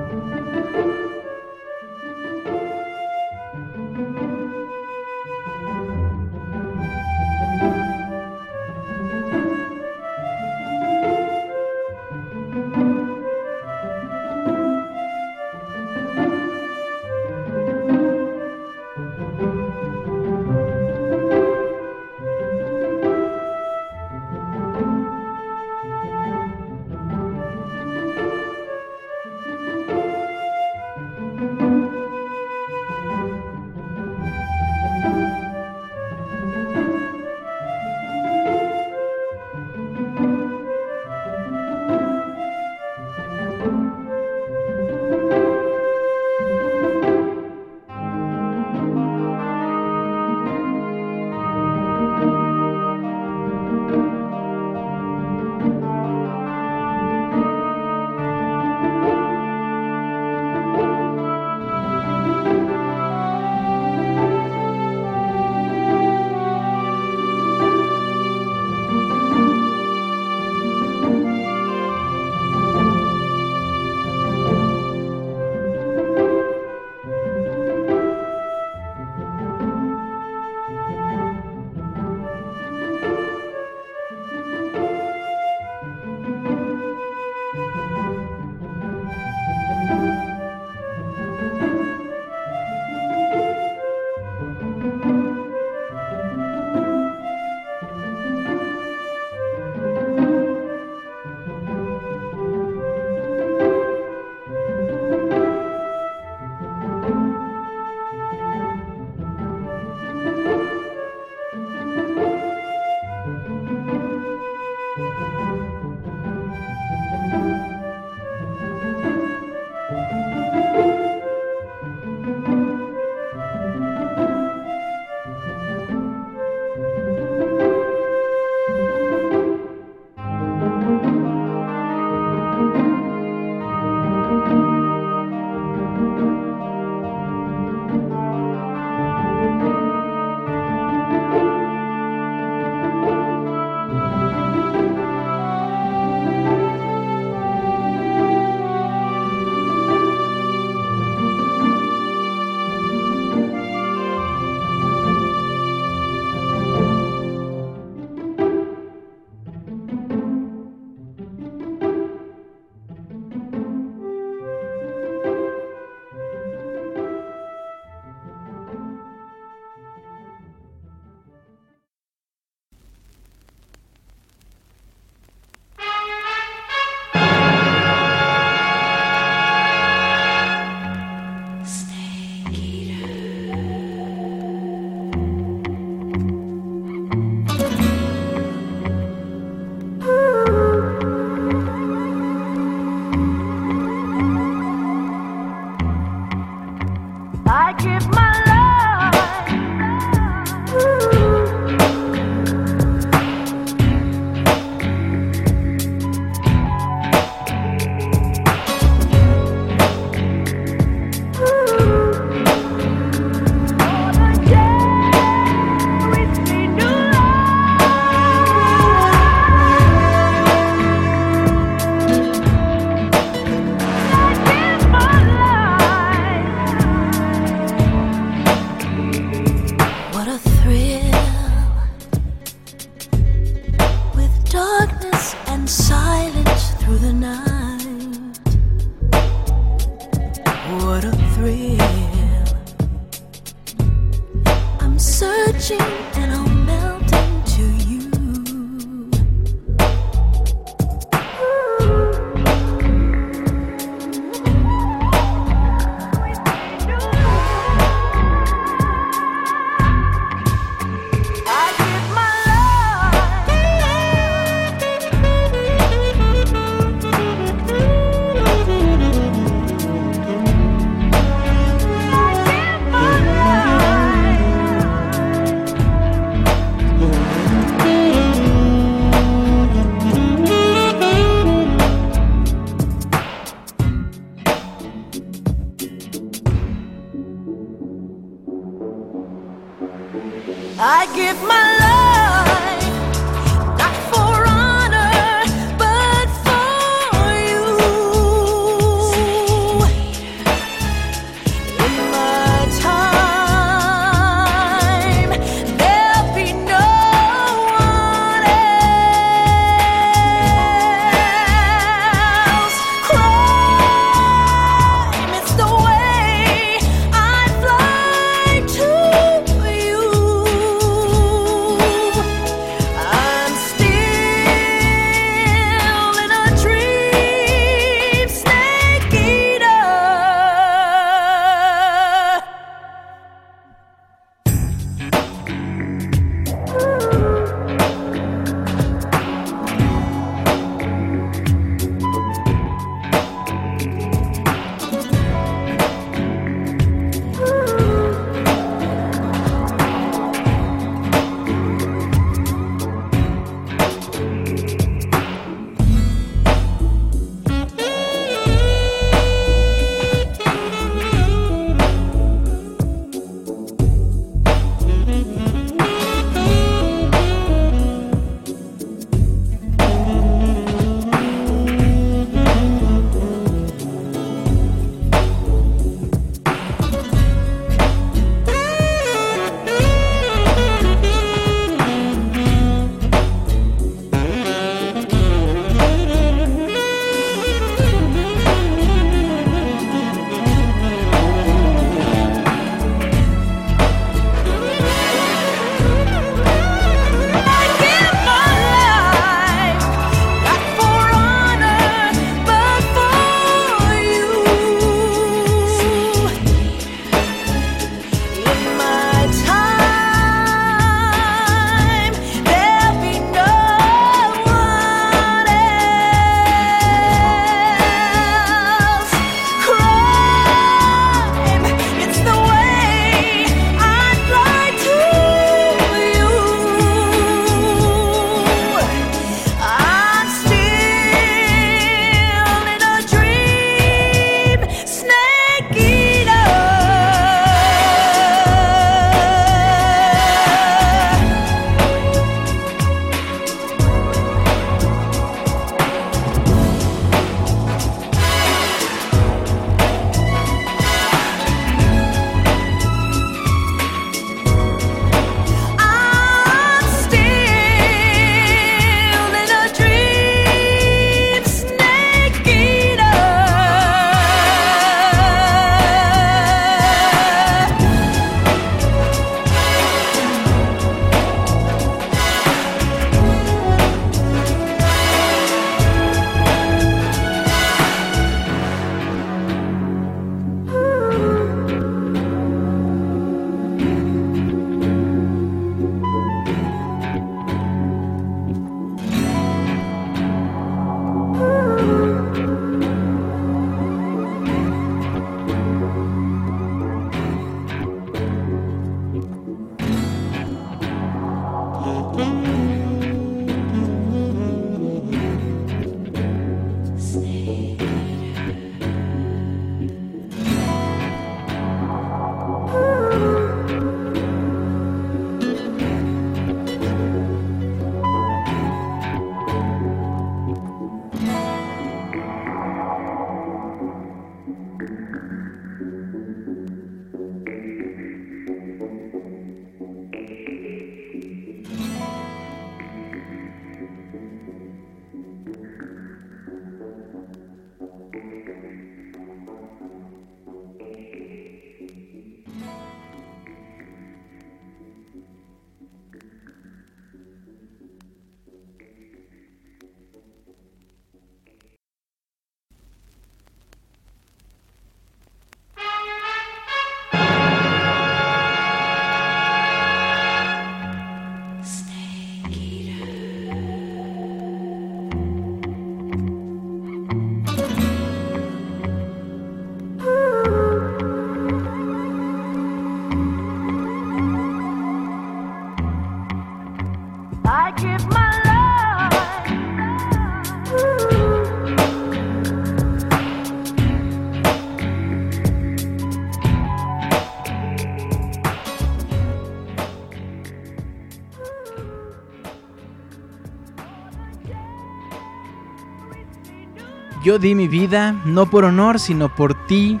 [597.24, 600.00] Yo di mi vida, no por honor, sino por ti,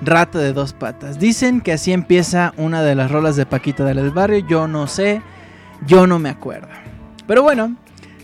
[0.00, 1.18] rata de dos patas.
[1.18, 4.38] Dicen que así empieza una de las rolas de Paquita de del barrio.
[4.46, 5.22] Yo no sé,
[5.86, 6.68] yo no me acuerdo.
[7.26, 7.76] Pero bueno,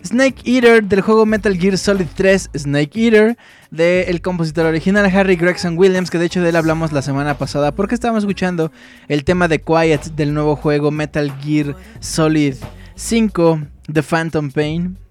[0.04, 3.36] Snake Eater del juego Metal Gear Solid 3 Snake Eater
[3.72, 7.72] del compositor original Harry Gregson Williams, que de hecho de él hablamos la semana pasada
[7.72, 8.70] porque estábamos escuchando
[9.08, 12.54] el tema de Quiet del nuevo juego Metal Gear Solid
[12.94, 13.60] 5
[13.92, 15.05] The Phantom Pain.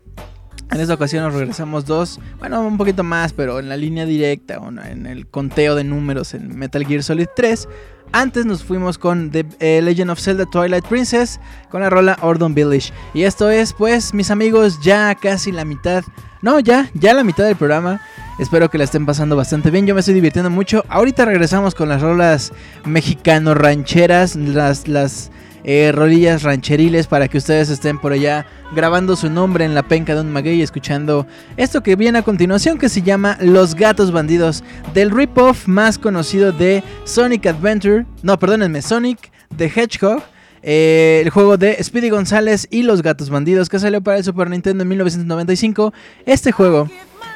[0.72, 4.60] En esta ocasión nos regresamos dos, bueno, un poquito más, pero en la línea directa
[4.60, 7.68] o en el conteo de números en Metal Gear Solid 3.
[8.12, 11.40] Antes nos fuimos con The eh, Legend of Zelda Twilight Princess
[11.70, 12.94] con la rola Ordon Village.
[13.14, 16.04] Y esto es, pues, mis amigos, ya casi la mitad,
[16.42, 18.02] no, ya, ya la mitad del programa.
[18.40, 19.88] Espero que la estén pasando bastante bien.
[19.88, 20.84] Yo me estoy divirtiendo mucho.
[20.90, 22.54] Ahorita regresamos con las rolas
[22.86, 25.32] mexicano rancheras, las, las
[25.68, 28.46] eh, rolillas rancheriles para que ustedes estén por allá
[28.76, 31.26] grabando su nombre en la penca de un maguey escuchando
[31.58, 34.64] esto que viene a continuación que se llama Los Gatos Bandidos
[34.94, 40.22] del rip-off más conocido de Sonic Adventure, no, perdónenme, Sonic the Hedgehog.
[40.62, 44.50] eh, el juego de Speedy González y los Gatos Bandidos que salió para el Super
[44.50, 45.94] Nintendo en 1995.
[46.28, 46.90] Este juego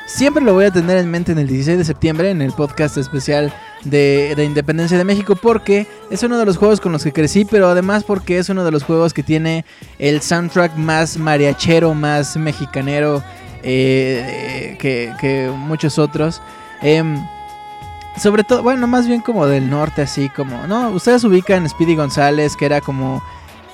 [0.08, 2.98] siempre lo voy a tener en mente en el 16 de septiembre en el podcast
[2.98, 3.54] especial
[3.84, 7.46] de, de Independencia de México porque es uno de los juegos con los que crecí,
[7.46, 9.66] pero además porque es uno de los juegos que tiene
[9.98, 13.24] el soundtrack más mariachero, más mexicanero
[13.64, 16.42] eh, que, que muchos otros.
[16.82, 17.20] Em,
[18.18, 20.90] sobre todo, bueno, más bien como del norte, así como, ¿no?
[20.92, 23.24] Ustedes ubican Speedy González, que era como,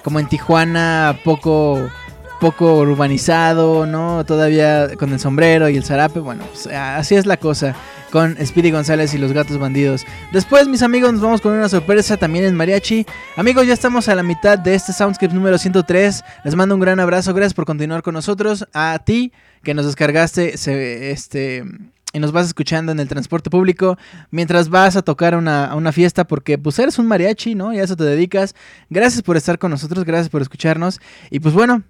[0.03, 1.89] como en Tijuana, poco,
[2.39, 4.25] poco urbanizado, ¿no?
[4.25, 7.75] Todavía con el sombrero y el zarape, bueno, pues, así es la cosa
[8.11, 10.05] con Speedy González y los gatos bandidos.
[10.31, 13.05] Después, mis amigos, nos vamos con una sorpresa también en mariachi.
[13.35, 16.23] Amigos, ya estamos a la mitad de este Soundscape número 103.
[16.43, 18.67] Les mando un gran abrazo, gracias por continuar con nosotros.
[18.73, 19.33] A ti,
[19.63, 21.65] que nos descargaste, se, este
[22.13, 23.97] y nos vas escuchando en el transporte público
[24.31, 27.73] mientras vas a tocar una, a una fiesta porque pues eres un mariachi, ¿no?
[27.73, 28.55] Y a eso te dedicas.
[28.89, 31.01] Gracias por estar con nosotros, gracias por escucharnos.
[31.29, 31.83] Y pues bueno,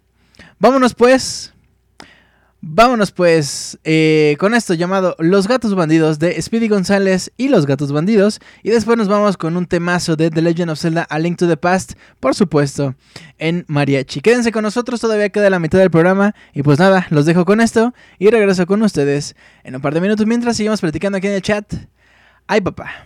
[0.60, 1.51] vámonos pues.
[2.68, 7.91] Vámonos pues eh, con esto llamado Los Gatos Bandidos de Speedy González y Los Gatos
[7.91, 8.39] Bandidos.
[8.64, 11.47] Y después nos vamos con un temazo de The Legend of Zelda A Link to
[11.47, 12.95] the Past, por supuesto,
[13.38, 14.20] en mariachi.
[14.20, 16.34] Quédense con nosotros, todavía queda la mitad del programa.
[16.53, 20.01] Y pues nada, los dejo con esto y regreso con ustedes en un par de
[20.01, 21.72] minutos mientras seguimos platicando aquí en el chat.
[22.47, 23.06] Ay papá.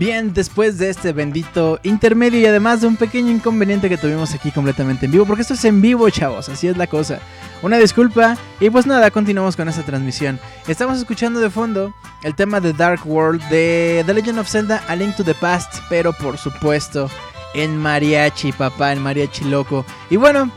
[0.00, 4.50] Bien, después de este bendito intermedio y además de un pequeño inconveniente que tuvimos aquí
[4.50, 7.18] completamente en vivo, porque esto es en vivo, chavos, así es la cosa.
[7.60, 10.40] Una disculpa y pues nada, continuamos con esta transmisión.
[10.66, 14.96] Estamos escuchando de fondo el tema de Dark World de The Legend of Zelda A
[14.96, 17.10] Link to the Past, pero por supuesto
[17.52, 19.84] en mariachi, papá, en mariachi loco.
[20.08, 20.50] Y bueno,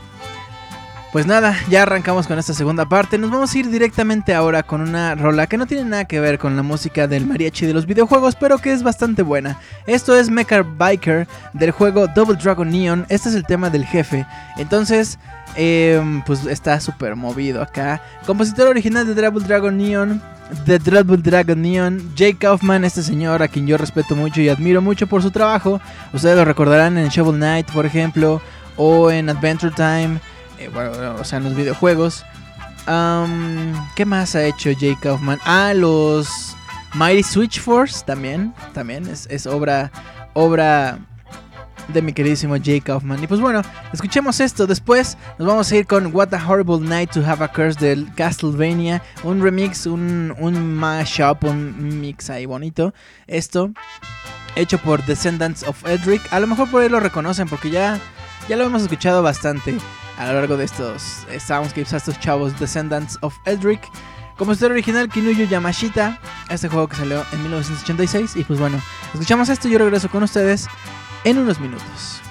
[1.14, 3.18] pues nada, ya arrancamos con esta segunda parte.
[3.18, 6.40] Nos vamos a ir directamente ahora con una rola que no tiene nada que ver
[6.40, 9.60] con la música del mariachi de los videojuegos, pero que es bastante buena.
[9.86, 13.06] Esto es Mecha Biker del juego Double Dragon Neon.
[13.10, 14.26] Este es el tema del jefe.
[14.56, 15.20] Entonces,
[15.54, 18.02] eh, pues está súper movido acá.
[18.26, 20.20] Compositor original de Double Dragon Neon.
[20.66, 24.82] The Double Dragon Neon, Jake Kaufman, este señor a quien yo respeto mucho y admiro
[24.82, 25.80] mucho por su trabajo.
[26.12, 28.42] Ustedes lo recordarán en Shovel Knight, por ejemplo,
[28.76, 30.18] o en Adventure Time
[30.58, 32.24] eh, bueno, o sea, en los videojuegos.
[33.94, 35.40] ¿Qué más ha hecho Jake Kaufman?
[35.44, 36.54] Ah, los
[36.94, 38.54] Mighty Switch Force también.
[38.72, 39.90] También es, obra,
[40.34, 40.98] obra
[41.88, 43.22] de mi queridísimo Jake Kaufman.
[43.22, 44.66] Y pues bueno, escuchemos esto.
[44.66, 48.12] Después nos vamos a ir con What a Horrible Night to Have a Curse del
[48.14, 49.02] Castlevania.
[49.22, 52.92] Un remix, un, un mashup, un mix ahí bonito.
[53.26, 53.72] Esto,
[54.56, 56.20] hecho por Descendants of Edric.
[56.32, 57.98] A lo mejor por ahí lo reconocen porque ya,
[58.46, 59.74] ya lo hemos escuchado bastante
[60.18, 63.90] a lo largo de estos soundscapes a estos chavos Descendants of Edric.
[64.36, 66.18] Compositor original Kinuyo Yamashita,
[66.50, 68.36] este juego que salió en 1986.
[68.36, 68.80] Y pues bueno,
[69.12, 70.66] escuchamos esto y yo regreso con ustedes
[71.22, 72.23] en unos minutos.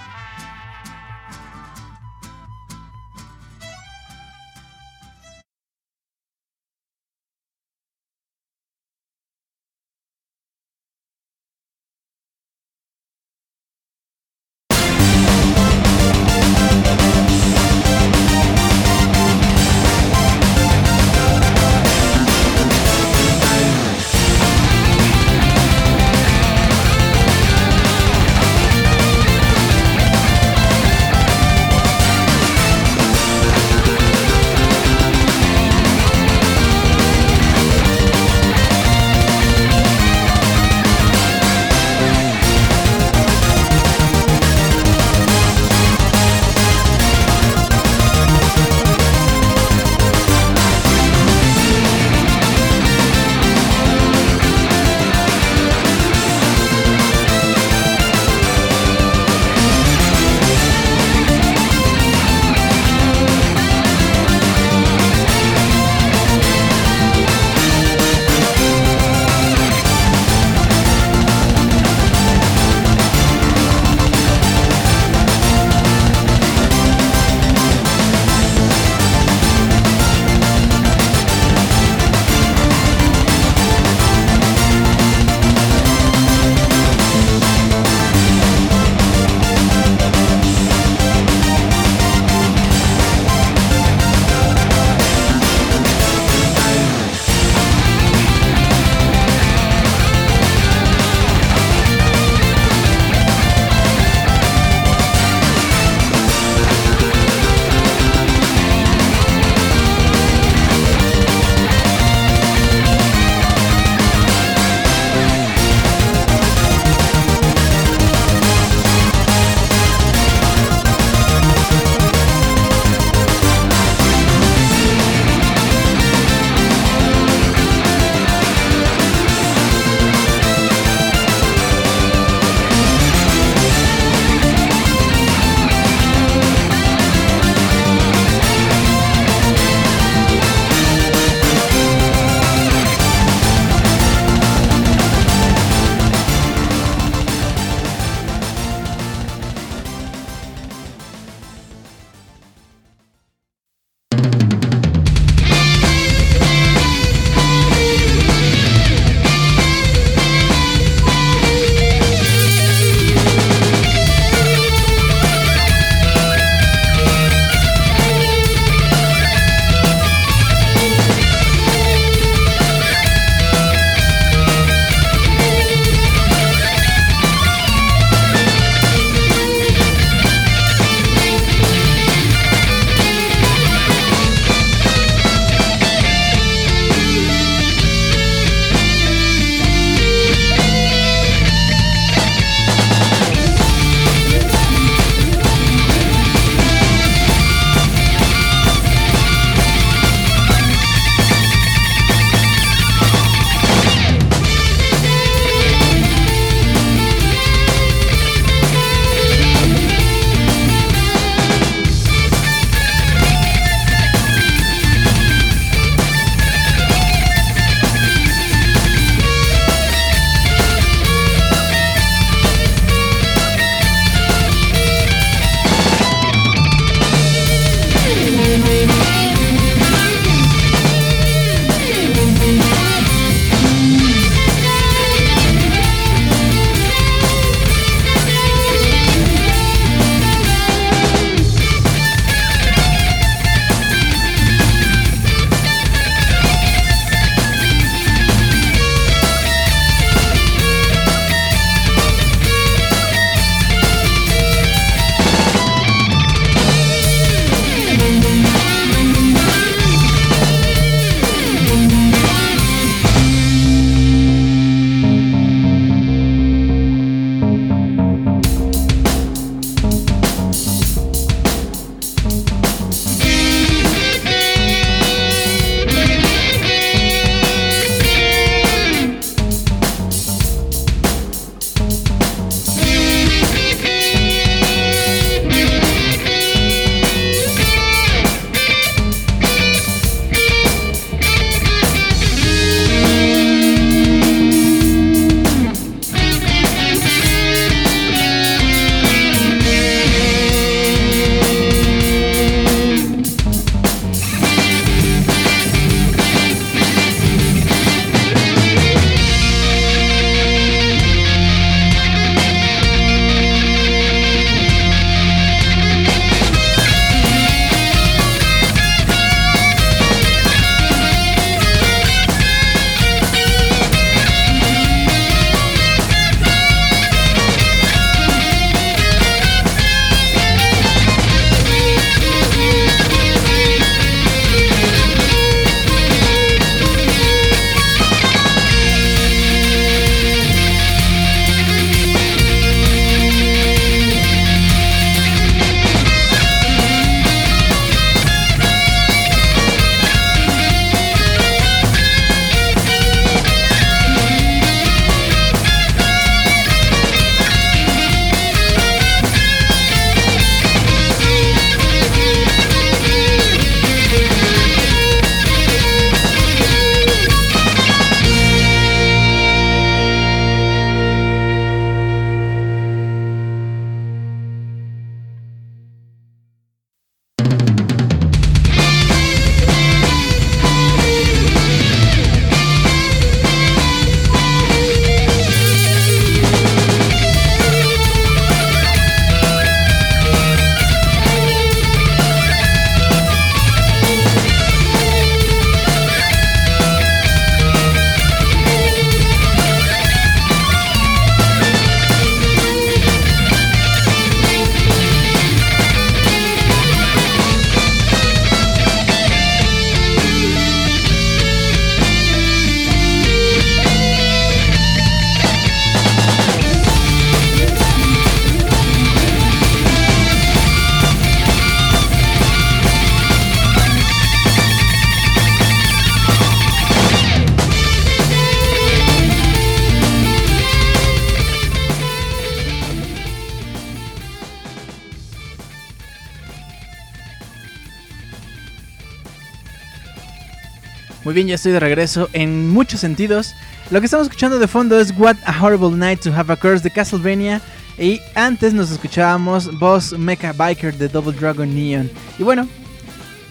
[441.34, 443.56] Bien, ya estoy de regreso en muchos sentidos.
[443.90, 446.84] Lo que estamos escuchando de fondo es What a Horrible Night to Have a Curse
[446.84, 447.60] de Castlevania.
[447.98, 452.12] Y antes nos escuchábamos Boss Mecha Biker de Double Dragon Neon.
[452.38, 452.68] Y bueno,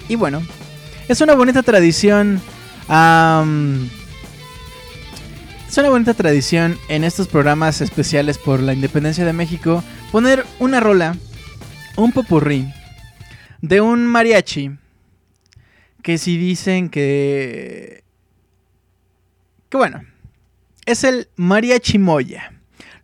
[0.09, 0.43] y bueno,
[1.09, 2.41] es una bonita tradición.
[5.69, 9.83] es una bonita tradición en estos programas especiales por la independencia de México
[10.13, 11.17] poner una rola,
[11.97, 12.73] un popurrí
[13.61, 14.71] de un mariachi
[16.03, 18.03] que si dicen que
[19.69, 20.03] que bueno,
[20.85, 22.53] es el mariachi moya.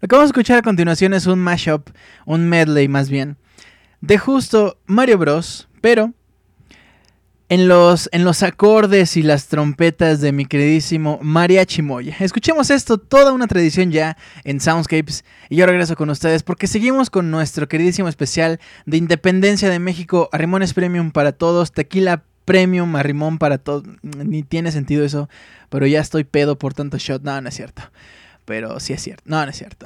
[0.00, 1.88] Lo que vamos a escuchar a continuación es un mashup,
[2.26, 3.38] un medley más bien,
[4.02, 6.12] de justo Mario Bros, pero
[7.48, 12.14] en los, en los acordes y las trompetas de mi queridísimo Mariachi Moya.
[12.20, 15.24] Escuchemos esto, toda una tradición ya en Soundscapes.
[15.48, 20.28] Y yo regreso con ustedes porque seguimos con nuestro queridísimo especial de Independencia de México,
[20.32, 23.84] Arrimones Premium para todos, Tequila Premium, Arrimón para todos.
[24.02, 25.28] Ni tiene sentido eso,
[25.68, 27.22] pero ya estoy pedo por tanto shot.
[27.22, 27.82] No, no es cierto.
[28.46, 29.22] Pero sí es cierto.
[29.26, 29.84] No, no es cierto.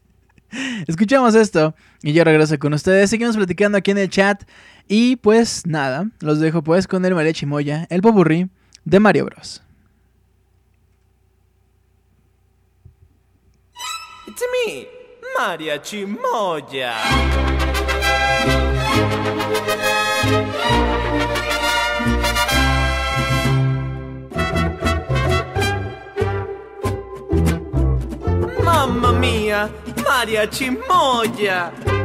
[0.86, 3.08] Escuchamos esto y yo regreso con ustedes.
[3.08, 4.44] Seguimos platicando aquí en el chat.
[4.88, 8.50] Y pues nada, los dejo pues con el mariachi moya, el popurrí
[8.84, 9.62] de Mario Bros.
[14.26, 14.86] It's me,
[15.38, 16.94] Mariachi Moya.
[28.94, 29.68] Mamma mia,
[30.04, 32.03] Mariachi Moya.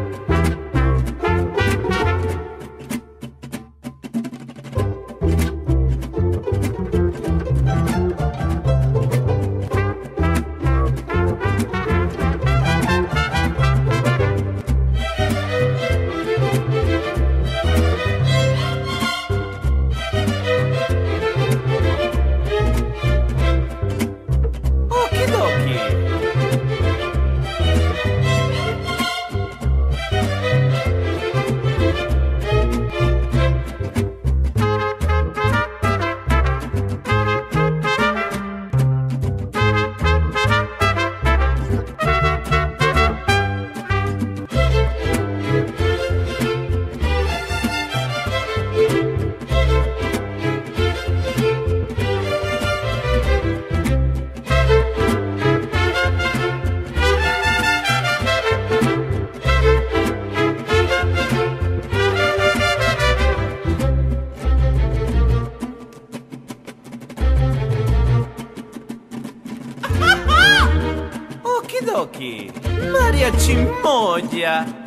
[73.84, 74.79] Mariachi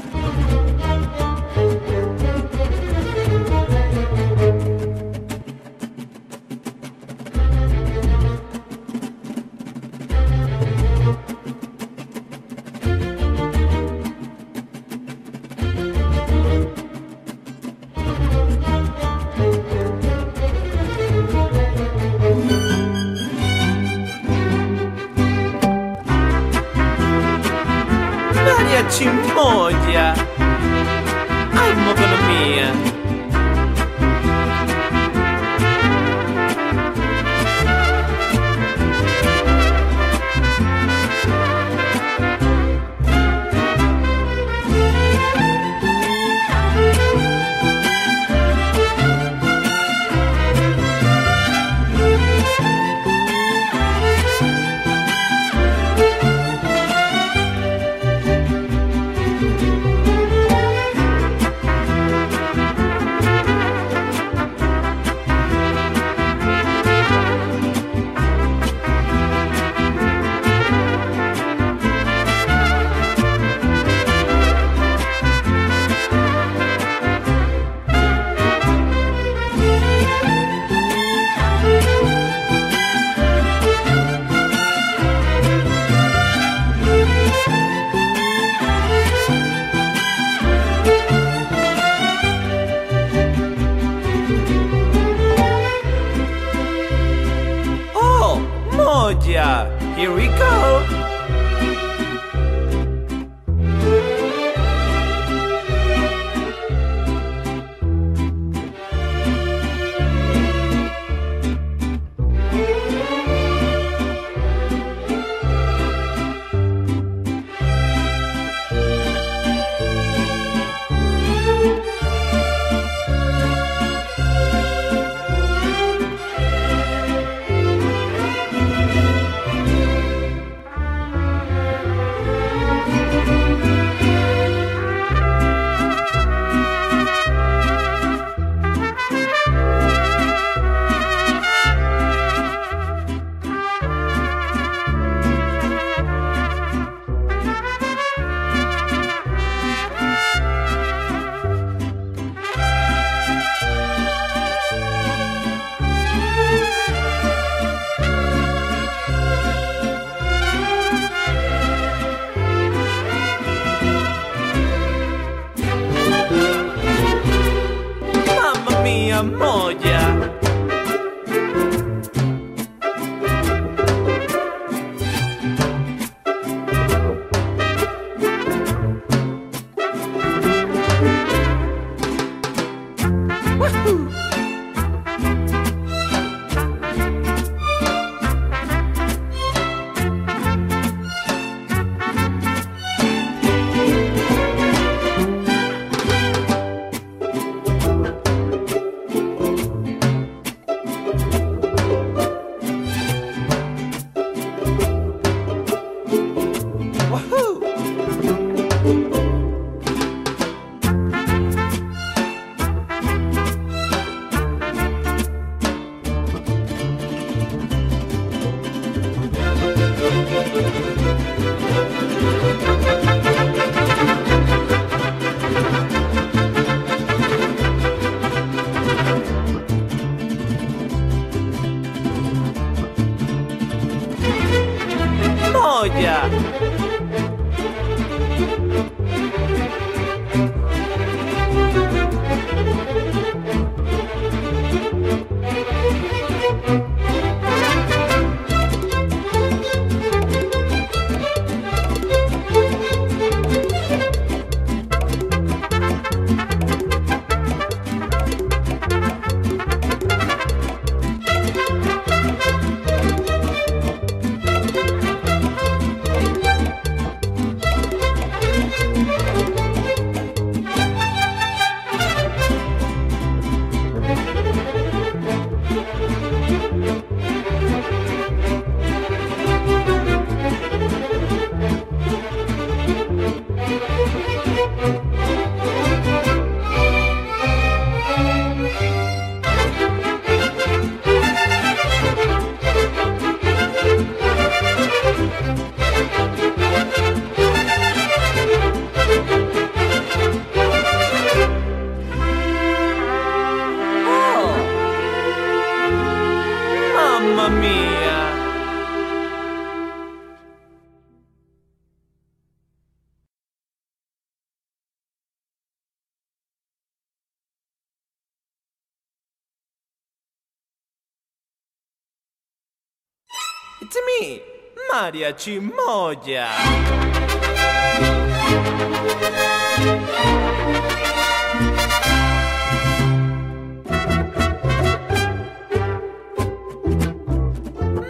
[325.22, 326.48] Mariachi Moya.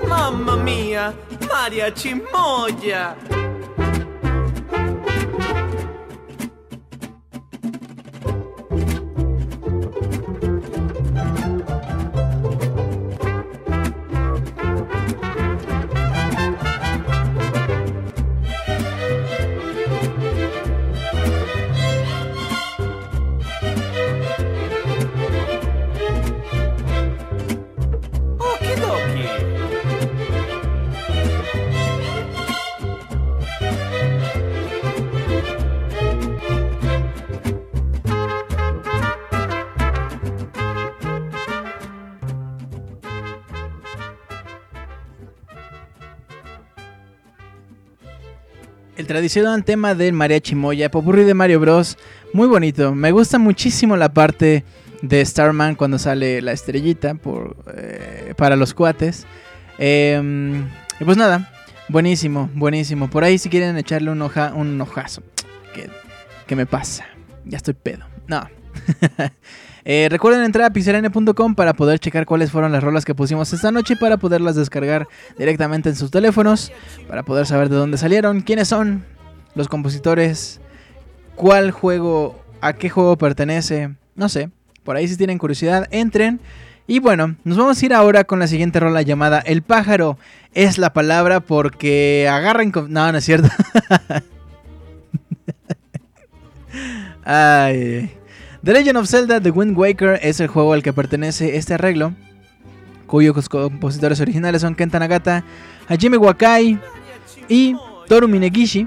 [0.08, 1.14] Mamma mia,
[1.48, 3.16] Mariachi Moya.
[49.12, 51.98] Tradicional tema del mariachi moya, popurrí de Mario Bros.
[52.32, 52.94] Muy bonito.
[52.94, 54.64] Me gusta muchísimo la parte
[55.02, 59.26] de Starman cuando sale la estrellita por, eh, para los cuates.
[59.78, 60.64] Eh,
[60.98, 61.52] y pues nada,
[61.88, 63.10] buenísimo, buenísimo.
[63.10, 65.22] Por ahí si quieren echarle un, hoja, un ojazo.
[65.74, 65.90] ¿Qué,
[66.46, 67.04] qué me pasa?
[67.44, 68.06] Ya estoy pedo.
[68.26, 68.48] No.
[69.84, 73.72] Eh, recuerden entrar a pixelania.com para poder checar cuáles fueron las rolas que pusimos esta
[73.72, 76.70] noche para poderlas descargar directamente en sus teléfonos,
[77.08, 79.04] para poder saber de dónde salieron, quiénes son
[79.56, 80.60] los compositores,
[81.34, 84.50] cuál juego, a qué juego pertenece, no sé.
[84.84, 86.38] Por ahí si tienen curiosidad, entren.
[86.86, 90.16] Y bueno, nos vamos a ir ahora con la siguiente rola llamada El pájaro
[90.54, 92.70] es la palabra porque agarren...
[92.70, 93.48] con- No, no es cierto.
[97.24, 98.12] Ay.
[98.64, 102.14] The Legend of Zelda The Wind Waker es el juego al que pertenece este arreglo,
[103.08, 105.42] cuyos compositores originales son Kenta Nagata,
[105.88, 106.78] Hajime Wakai
[107.48, 107.74] y
[108.06, 108.86] Toru Minegishi.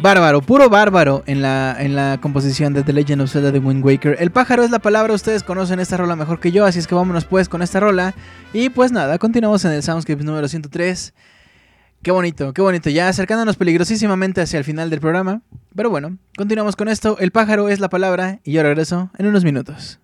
[0.00, 3.84] Bárbaro, puro bárbaro en la, en la composición de The Legend of Zelda The Wind
[3.84, 4.16] Waker.
[4.20, 6.94] El pájaro es la palabra, ustedes conocen esta rola mejor que yo, así es que
[6.94, 8.14] vámonos pues con esta rola.
[8.52, 11.12] Y pues nada, continuamos en el Soundscape número 103.
[12.02, 12.90] Qué bonito, qué bonito.
[12.90, 15.42] Ya acercándonos peligrosísimamente hacia el final del programa.
[15.76, 17.16] Pero bueno, continuamos con esto.
[17.20, 20.00] El pájaro es la palabra y yo regreso en unos minutos.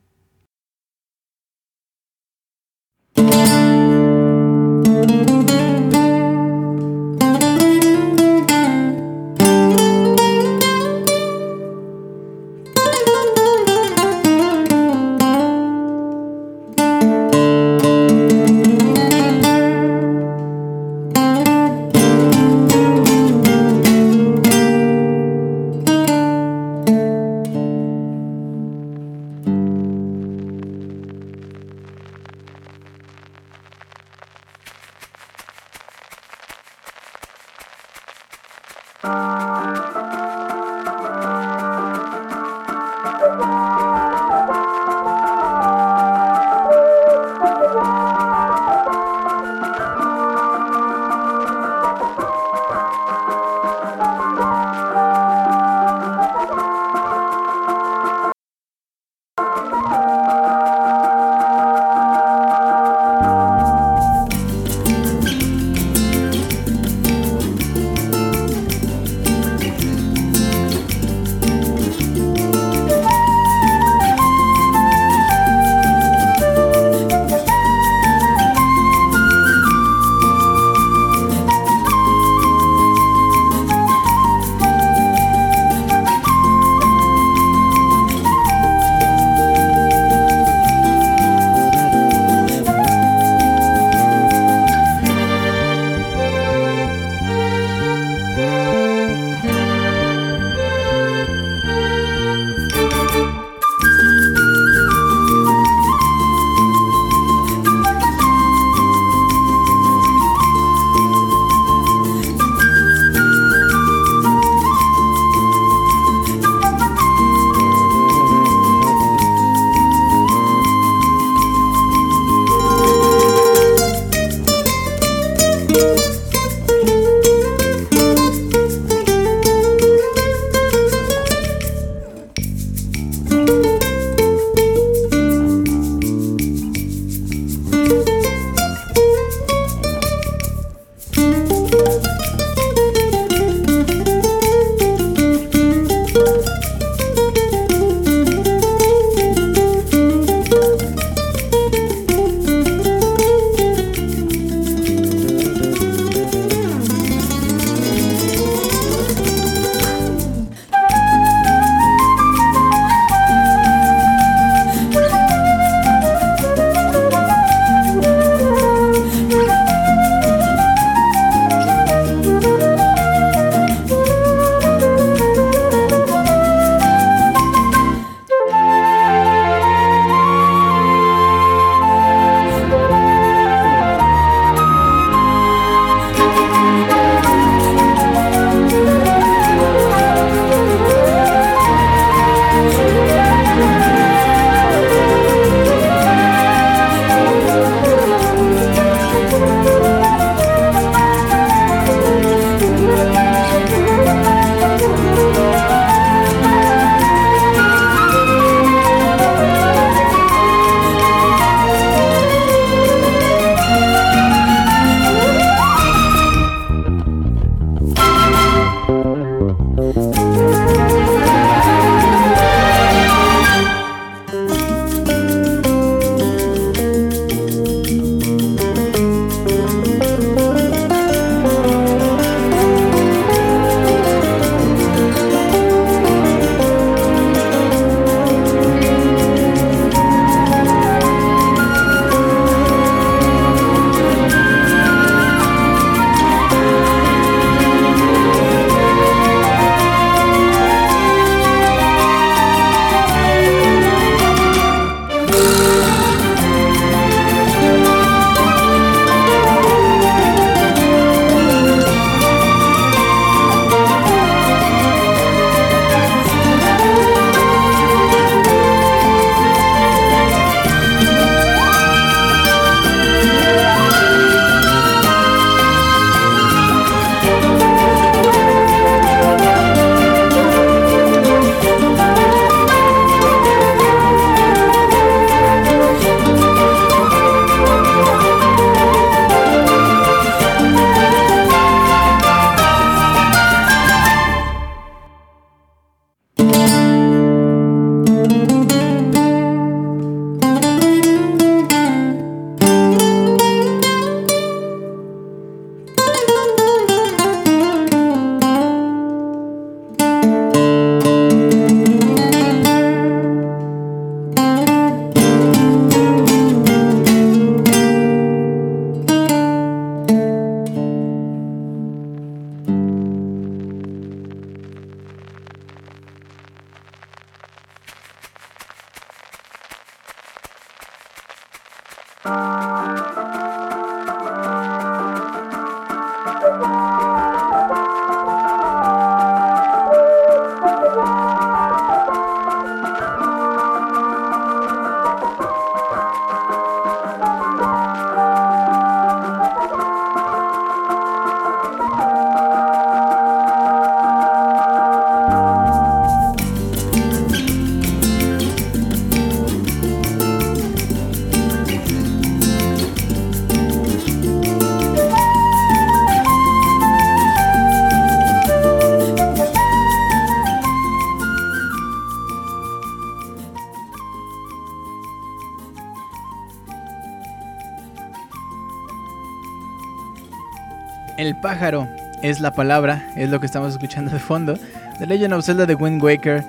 [381.41, 381.89] Pájaro
[382.23, 384.55] es la palabra, es lo que estamos escuchando de fondo.
[384.99, 386.45] The Legend of Zelda de Wind Waker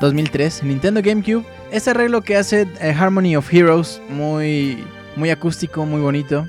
[0.00, 1.44] 2003, Nintendo GameCube.
[1.70, 4.84] Este arreglo que hace eh, Harmony of Heroes, muy,
[5.16, 6.46] muy acústico, muy bonito.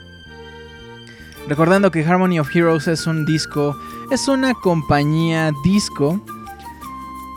[1.47, 3.75] Recordando que Harmony of Heroes es un disco,
[4.11, 6.19] es una compañía disco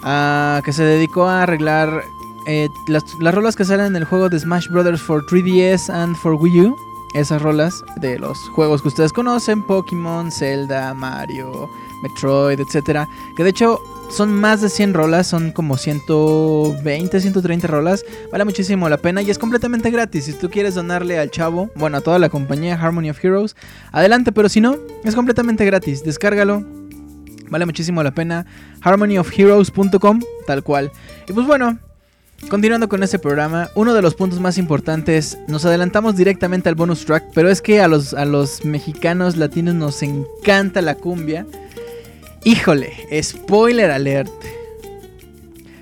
[0.04, 2.02] ah, que se dedicó a arreglar
[2.46, 6.16] eh, las, las rolas que salen en el juego de Smash Brothers for 3DS and
[6.16, 6.85] for Wii U.
[7.16, 11.70] Esas rolas de los juegos que ustedes conocen, Pokémon, Zelda, Mario,
[12.02, 13.08] Metroid, etcétera.
[13.38, 13.80] Que de hecho
[14.10, 18.04] son más de 100 rolas, son como 120, 130 rolas.
[18.30, 20.26] Vale muchísimo la pena y es completamente gratis.
[20.26, 23.56] Si tú quieres donarle al chavo, bueno, a toda la compañía Harmony of Heroes,
[23.92, 26.04] adelante, pero si no, es completamente gratis.
[26.04, 26.66] Descárgalo.
[27.48, 28.44] Vale muchísimo la pena.
[28.82, 30.92] harmonyofheroes.com, tal cual.
[31.26, 31.78] Y pues bueno,
[32.48, 37.04] Continuando con este programa, uno de los puntos más importantes, nos adelantamos directamente al bonus
[37.04, 41.44] track, pero es que a los, a los mexicanos latinos nos encanta la cumbia.
[42.44, 44.30] Híjole, spoiler alert.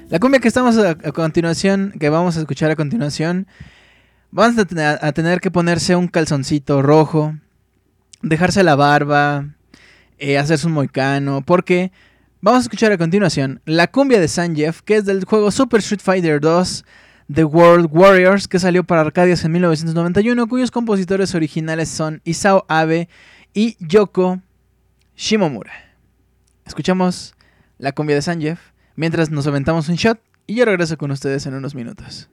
[0.08, 3.46] La cumbia que estamos a, continuación, que vamos a escuchar a continuación,
[4.30, 7.34] vamos a tener, a tener que ponerse un calzoncito rojo,
[8.22, 9.48] dejarse la barba,
[10.18, 11.92] eh, hacerse un moicano, porque
[12.44, 16.02] vamos a escuchar a continuación la cumbia de Sanjeev, que es del juego Super Street
[16.02, 16.84] Fighter 2
[17.32, 23.08] The World Warriors, que salió para Arcadias en 1991, cuyos compositores originales son Isao Abe
[23.54, 24.42] y Yoko
[25.16, 25.72] Shimomura.
[26.66, 27.34] Escuchamos
[27.78, 28.58] la cumbia de Sanjeev
[28.94, 32.28] mientras nos aventamos un shot y yo regreso con ustedes en unos minutos.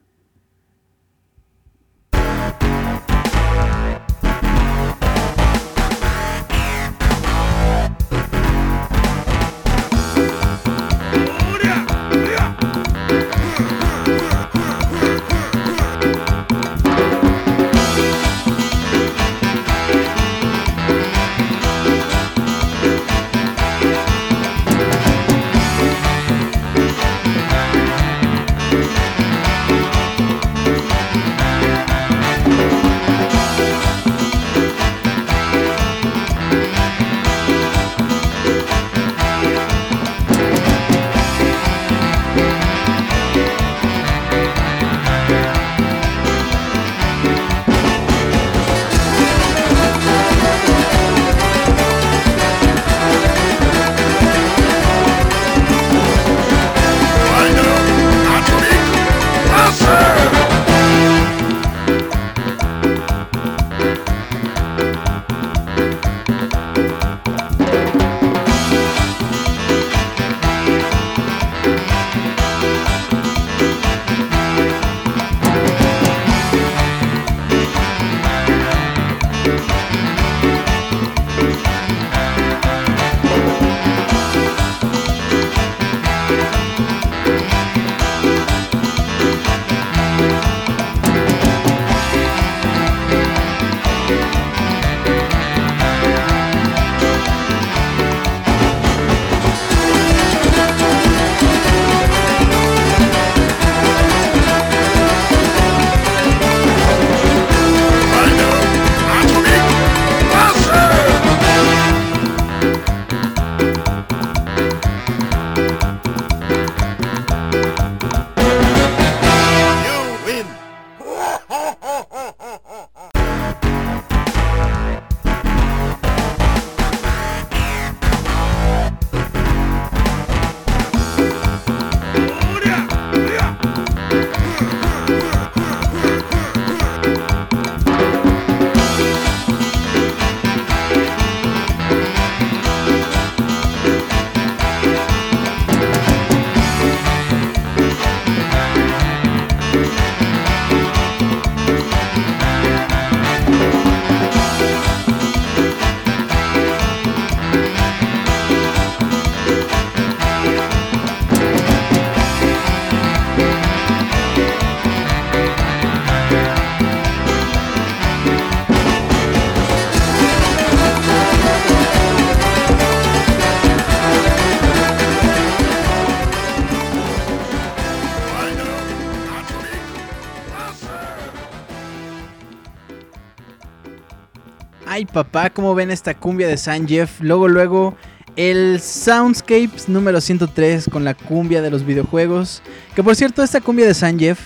[185.11, 187.19] Papá, ¿cómo ven esta cumbia de San Jeff?
[187.21, 187.95] Luego, luego,
[188.35, 192.61] el Soundscapes número 103 con la cumbia de los videojuegos.
[192.95, 194.39] Que por cierto, esta cumbia de San Jeff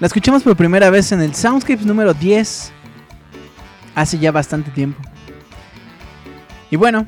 [0.00, 2.72] la escuchamos por primera vez en el Soundscapes número 10
[3.94, 5.00] hace ya bastante tiempo.
[6.70, 7.06] Y bueno,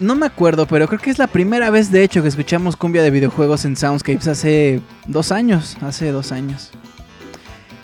[0.00, 3.02] no me acuerdo, pero creo que es la primera vez de hecho que escuchamos cumbia
[3.02, 5.76] de videojuegos en Soundscapes hace dos años.
[5.80, 6.72] Hace dos años.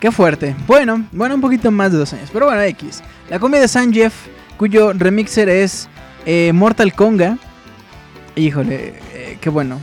[0.06, 0.54] Qué fuerte.
[0.68, 2.30] Bueno, bueno, un poquito más de dos años.
[2.32, 3.02] Pero bueno, X.
[3.28, 4.14] La cumbia de San Jeff,
[4.56, 5.88] cuyo remixer es
[6.24, 7.38] eh, Mortal Konga.
[8.36, 9.80] Híjole, eh, qué bueno.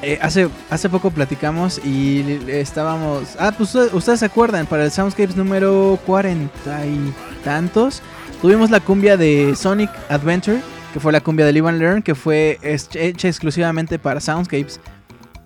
[0.00, 3.34] Eh, hace, hace poco platicamos y estábamos...
[3.40, 7.12] Ah, pues ustedes, se acuerdan, para el Soundscapes número cuarenta y
[7.42, 8.00] tantos,
[8.40, 10.60] tuvimos la cumbia de Sonic Adventure,
[10.92, 14.78] que fue la cumbia de Live and Learn, que fue hecha exclusivamente para Soundscapes.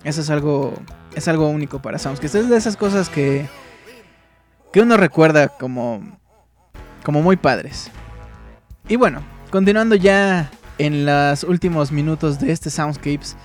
[0.03, 0.75] Eso es algo,
[1.15, 2.35] es algo único para Soundscapes.
[2.35, 3.45] Es de esas cosas que,
[4.71, 6.01] que uno recuerda como,
[7.03, 7.91] como muy padres.
[8.87, 9.21] Y bueno,
[9.51, 13.35] continuando ya en los últimos minutos de este Soundscapes.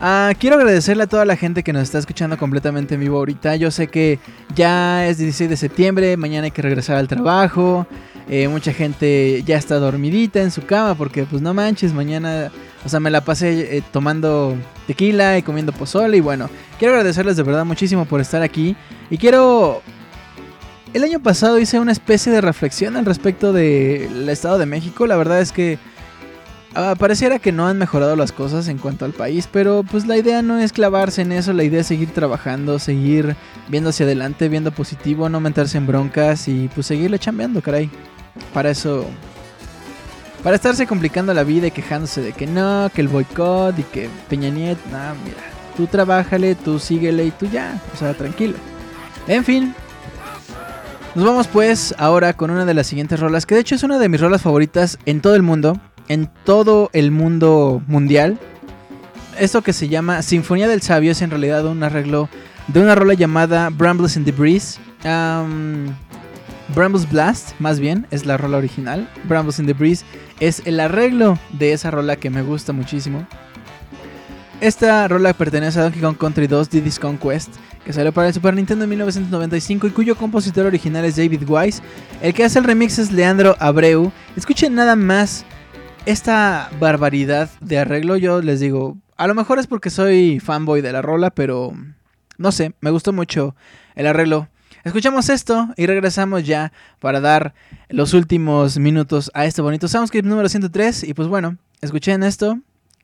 [0.00, 3.56] ah, quiero agradecerle a toda la gente que nos está escuchando completamente en vivo ahorita.
[3.56, 4.18] Yo sé que
[4.54, 7.86] ya es 16 de septiembre, mañana hay que regresar al trabajo.
[8.28, 12.50] eh, mucha gente ya está dormidita en su cama porque pues no manches, mañana,
[12.86, 14.56] o sea, me la pasé eh, tomando
[14.86, 16.48] tequila y comiendo pozole y bueno,
[16.78, 18.76] quiero agradecerles de verdad muchísimo por estar aquí
[19.10, 19.82] y quiero...
[20.94, 25.06] El año pasado hice una especie de reflexión al respecto del Estado de México.
[25.06, 25.78] La verdad es que
[26.74, 30.16] ah, pareciera que no han mejorado las cosas en cuanto al país, pero pues la
[30.16, 33.34] idea no es clavarse en eso, la idea es seguir trabajando, seguir
[33.68, 37.90] viendo hacia adelante, viendo positivo, no meterse en broncas y pues seguirle chambeando, caray.
[38.54, 39.06] Para eso...
[40.46, 44.08] Para estarse complicando la vida y quejándose de que no, que el boicot y que
[44.28, 45.42] Peña Nieto, no, mira,
[45.76, 48.54] tú trabájale, tú síguele y tú ya, o sea, tranquilo.
[49.26, 49.74] En fin,
[51.16, 53.98] nos vamos pues ahora con una de las siguientes rolas, que de hecho es una
[53.98, 58.38] de mis rolas favoritas en todo el mundo, en todo el mundo mundial.
[59.40, 62.28] Esto que se llama Sinfonía del Sabio es en realidad un arreglo
[62.68, 64.78] de una rola llamada Brambles in the Breeze.
[66.74, 69.08] Brambles Blast, más bien, es la rola original.
[69.24, 70.04] Brambles in the Breeze
[70.40, 73.26] es el arreglo de esa rola que me gusta muchísimo.
[74.60, 78.54] Esta rola pertenece a Donkey Kong Country 2 Diddy's Conquest, que salió para el Super
[78.54, 81.82] Nintendo en 1995 y cuyo compositor original es David Wise.
[82.20, 84.10] El que hace el remix es Leandro Abreu.
[84.34, 85.44] Escuchen nada más
[86.04, 88.16] esta barbaridad de arreglo.
[88.16, 91.72] Yo les digo, a lo mejor es porque soy fanboy de la rola, pero
[92.38, 93.54] no sé, me gustó mucho
[93.94, 94.48] el arreglo.
[94.86, 97.54] Escuchamos esto y regresamos ya para dar
[97.88, 101.02] los últimos minutos a este bonito Soundscape número 103.
[101.02, 102.60] Y pues bueno, escuchen esto,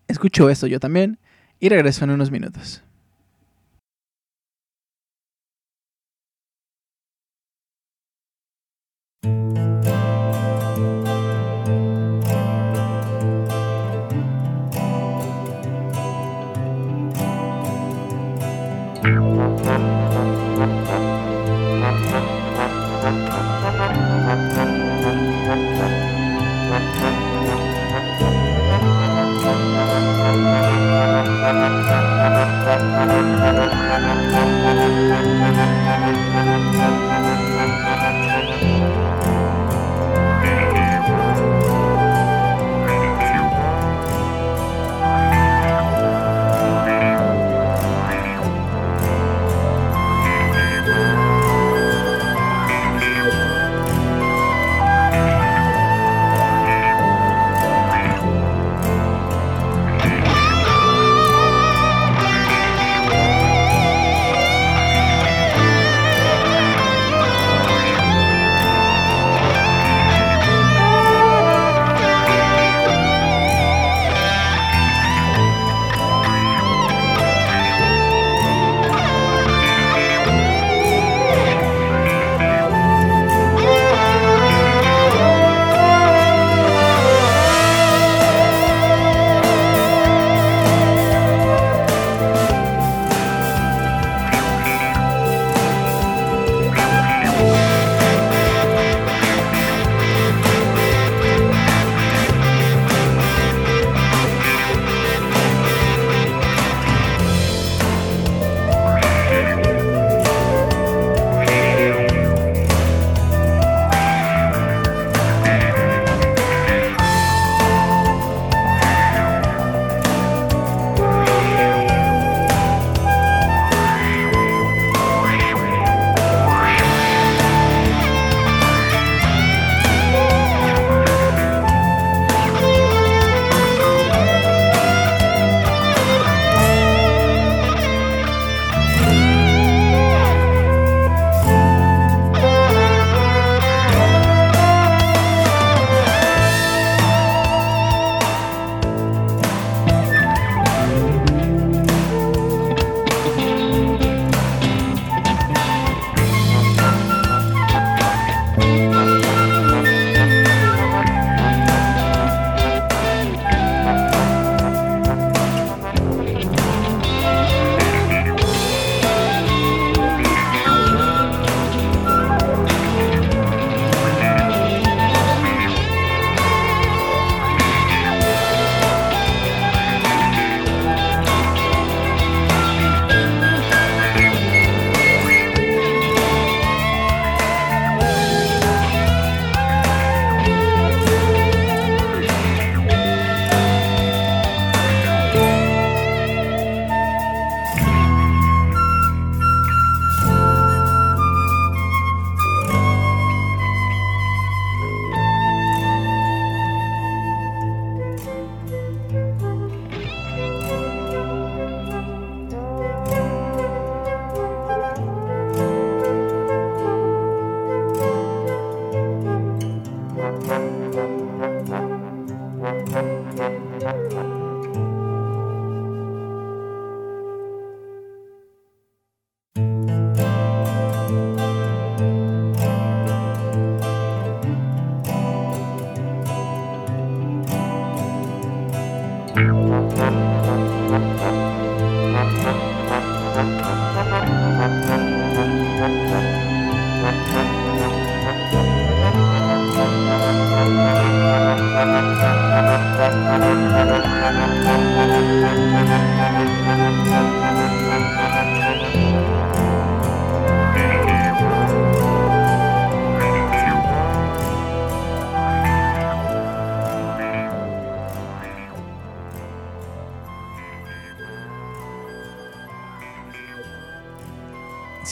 [0.06, 1.18] escucho esto yo también
[1.58, 2.84] y regreso en unos minutos.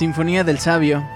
[0.00, 1.06] Sinfonía del Sabio.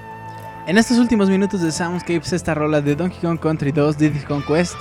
[0.67, 4.77] En estos últimos minutos de Soundscapes, esta rola de Donkey Kong Country 2 Diddy Conquest.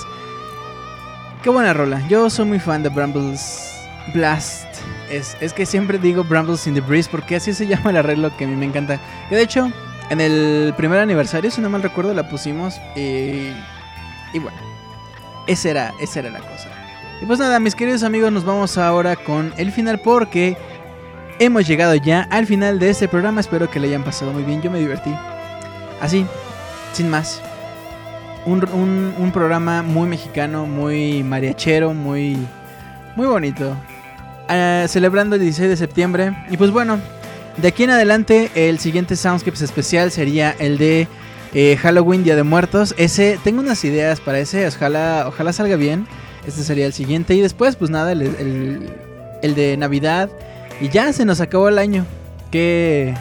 [1.42, 2.06] Qué buena rola.
[2.10, 3.74] Yo soy muy fan de Brambles
[4.14, 4.68] Blast.
[5.10, 8.36] Es, es que siempre digo Brambles in the Breeze porque así se llama el arreglo
[8.36, 9.00] que a mí me encanta.
[9.30, 9.72] Que de hecho,
[10.10, 12.76] en el primer aniversario, si no mal recuerdo, la pusimos.
[12.98, 13.54] Y,
[14.34, 14.58] y bueno,
[15.48, 16.68] esa era, esa era la cosa.
[17.22, 20.58] Y pues nada, mis queridos amigos, nos vamos ahora con el final porque
[21.40, 23.42] hemos llegado ya al final de este programa.
[23.42, 24.62] Espero que le hayan pasado muy bien.
[24.62, 25.14] Yo me divertí.
[26.02, 26.26] Así,
[26.94, 27.42] sin más.
[28.46, 32.38] Un, un- programa muy mexicano, muy mariachero, muy,
[33.16, 33.76] muy bonito.
[34.50, 36.36] Ah, celebrando el 16 de septiembre.
[36.50, 37.00] Y pues bueno,
[37.58, 41.08] de aquí en adelante, el siguiente Soundscapes especial sería el de
[41.54, 42.94] eh, Halloween, Día de Muertos.
[42.98, 46.06] Ese, tengo unas ideas para ese, ojalá, ojalá salga bien.
[46.46, 47.36] Este sería el siguiente.
[47.36, 48.90] Y después, pues nada, el-
[49.42, 50.30] el de Navidad.
[50.82, 52.06] Y ya se nos acabó el año.
[52.52, 53.14] Que.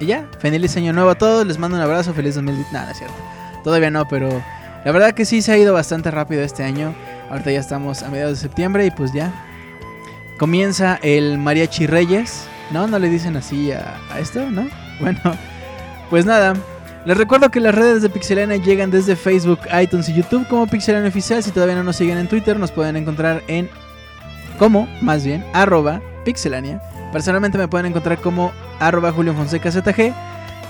[0.00, 1.46] Y ya, feliz año nuevo a todos.
[1.46, 2.72] Les mando un abrazo, feliz 2020.
[2.72, 3.16] Nada, es cierto.
[3.64, 4.28] Todavía no, pero
[4.84, 6.94] la verdad que sí se ha ido bastante rápido este año.
[7.30, 9.32] Ahorita ya estamos a mediados de septiembre y pues ya.
[10.38, 12.44] Comienza el Mariachi Reyes.
[12.70, 12.86] ¿No?
[12.86, 14.50] ¿No le dicen así a, esto?
[14.50, 14.66] ¿No?
[15.00, 15.20] Bueno,
[16.10, 16.54] pues nada.
[17.04, 21.08] Les recuerdo que las redes de Pixelania llegan desde Facebook, iTunes y YouTube como Pixelania
[21.08, 21.40] Oficial.
[21.40, 23.70] Si todavía no nos siguen en Twitter, nos pueden encontrar en
[24.58, 26.78] como, más bien, arroba Pixelania.
[27.10, 30.12] Personalmente me pueden encontrar como arroba Julio Fonseca ZG.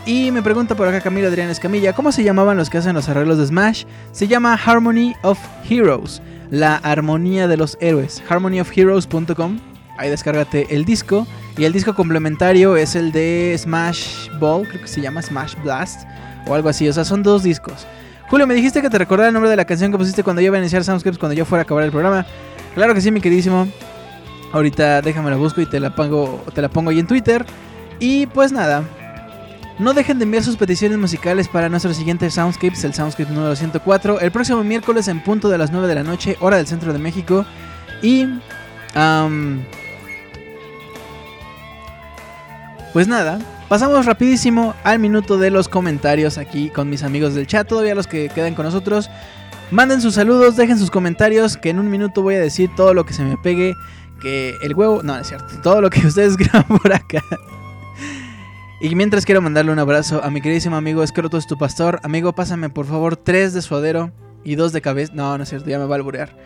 [0.06, 3.08] Y me pregunta por acá Camilo Adrián Escamilla, ¿cómo se llamaban los que hacen los
[3.08, 3.84] arreglos de Smash?
[4.12, 5.36] Se llama Harmony of
[5.68, 6.22] Heroes,
[6.52, 8.22] la armonía de los héroes.
[8.28, 9.58] harmonyofheroes.com.
[9.96, 11.26] Ahí descárgate el disco.
[11.56, 16.06] Y el disco complementario es el de Smash Ball, creo que se llama Smash Blast
[16.46, 16.88] o algo así.
[16.88, 17.84] O sea, son dos discos.
[18.30, 20.46] Julio, me dijiste que te recordara el nombre de la canción que pusiste cuando yo
[20.46, 22.24] iba a iniciar Soundscapes, cuando yo fuera a acabar el programa.
[22.76, 23.66] Claro que sí, mi queridísimo.
[24.52, 27.44] Ahorita déjame la busco y te la pongo, te la pongo ahí en Twitter.
[27.98, 28.84] Y pues nada.
[29.78, 34.18] No dejen de enviar sus peticiones musicales para nuestro siguiente Soundscapes, el Soundscape número 104,
[34.18, 36.98] el próximo miércoles en punto de las 9 de la noche, hora del centro de
[36.98, 37.46] México.
[38.02, 38.26] Y...
[42.92, 43.38] pues nada,
[43.68, 48.08] pasamos rapidísimo al minuto de los comentarios aquí con mis amigos del chat, todavía los
[48.08, 49.08] que quedan con nosotros.
[49.70, 53.06] Manden sus saludos, dejen sus comentarios, que en un minuto voy a decir todo lo
[53.06, 53.76] que se me pegue,
[54.18, 57.22] que el huevo, no, es cierto, todo lo que ustedes escriban por acá.
[58.80, 61.98] Y mientras quiero mandarle un abrazo a mi queridísimo amigo Escroto es tu pastor.
[62.04, 64.12] Amigo, pásame por favor tres de suadero
[64.44, 65.12] y dos de cabeza.
[65.16, 66.36] No, no es cierto, ya me va a alburear.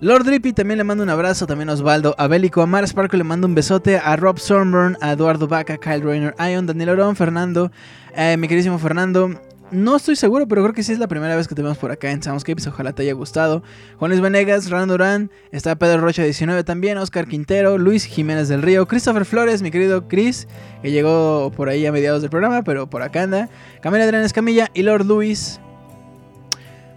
[0.00, 3.24] Lord Drippy también le mando un abrazo, también Osvaldo, a Bélico, a Mar Sparkle le
[3.24, 7.70] mando un besote, a Rob Stormburn, a Eduardo Vaca, Kyle Rayner, Ion, Daniel Orón, Fernando,
[8.16, 9.51] eh, mi queridísimo Fernando.
[9.72, 11.90] No estoy seguro, pero creo que sí es la primera vez que te vemos por
[11.90, 12.66] acá en Soundscapes.
[12.66, 13.62] Ojalá te haya gustado.
[13.96, 18.60] Juan Luis Venegas, Ran Durán, está Pedro Rocha 19 también, Oscar Quintero, Luis Jiménez del
[18.60, 20.46] Río, Christopher Flores, mi querido Chris,
[20.82, 23.48] que llegó por ahí a mediados del programa, pero por acá anda.
[23.80, 25.58] Camila Adrián Escamilla y Lord Luis.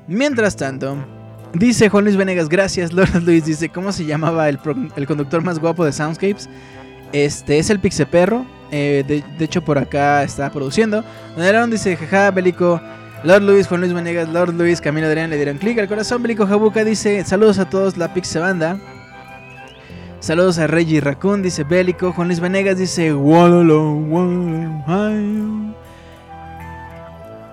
[0.10, 0.98] Mientras tanto,
[1.54, 2.92] dice Juan Luis Venegas, gracias.
[2.92, 4.60] Lord Luis dice, ¿cómo se llamaba el,
[5.08, 6.50] conductor más guapo de Soundscapes?
[7.14, 8.46] Este es el Pixeperro.
[8.72, 11.04] Eh, de, hecho, por acá está produciendo.
[11.36, 12.82] Don dice, jaja, Bélico.
[13.24, 16.22] Lord Luis, Juan Luis Venegas, Lord Luis, Camilo Adrián le dieron clic al corazón.
[16.22, 18.78] Bélico Jabuca dice, saludos a todos, la Pixe Banda.
[20.20, 22.12] Saludos a Reggie Raccoon, dice Bélico.
[22.12, 25.74] Juan Luis Venegas dice, "Walolo, walolo, ay".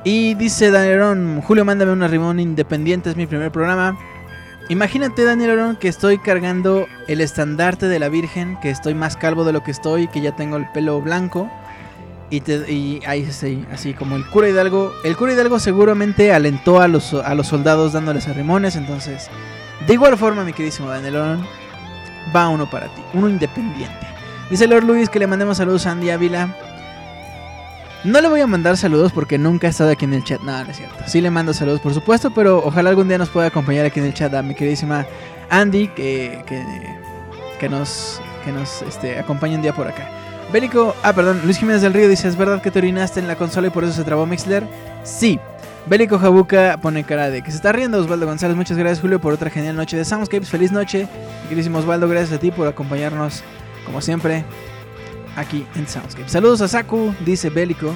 [0.04, 3.96] Y dice Daniel Arón, Julio, mándame una rimón independiente, es mi primer programa.
[4.72, 9.44] Imagínate, Daniel Arón, que estoy cargando el estandarte de la Virgen, que estoy más calvo
[9.44, 11.50] de lo que estoy, que ya tengo el pelo blanco.
[12.30, 14.90] Y, te- y ahí así, así como el cura Hidalgo.
[15.04, 18.74] El cura Hidalgo seguramente alentó a los, a los soldados dándoles arrimones.
[18.76, 19.28] Entonces,
[19.86, 21.46] de igual forma, mi queridísimo Daniel Arón,
[22.34, 24.06] va uno para ti, uno independiente.
[24.48, 26.48] Dice Lord Luis que le mandemos saludos a Andy Ávila.
[28.04, 30.40] No le voy a mandar saludos porque nunca ha estado aquí en el chat.
[30.42, 30.96] Nada, no es cierto.
[31.06, 34.06] Sí le mando saludos, por supuesto, pero ojalá algún día nos pueda acompañar aquí en
[34.06, 35.06] el chat a mi queridísima
[35.50, 36.42] Andy, que,
[37.60, 40.08] que, nos, que nos este, acompañe un día por acá.
[40.52, 43.36] Bélico, ah, perdón, Luis Jiménez del Río dice: ¿Es verdad que te orinaste en la
[43.36, 44.66] consola y por eso se trabó Mixler?
[45.04, 45.38] Sí.
[45.86, 47.98] Bélico Jabuca pone cara de que se está riendo.
[47.98, 50.48] Osvaldo González, muchas gracias, Julio, por otra genial noche de Soundscapes.
[50.48, 51.08] Feliz noche.
[51.48, 53.42] Queridísimo Osvaldo, gracias a ti por acompañarnos,
[53.86, 54.44] como siempre,
[55.36, 56.32] aquí en Soundscapes.
[56.32, 57.94] Saludos a Saku, dice Bélico.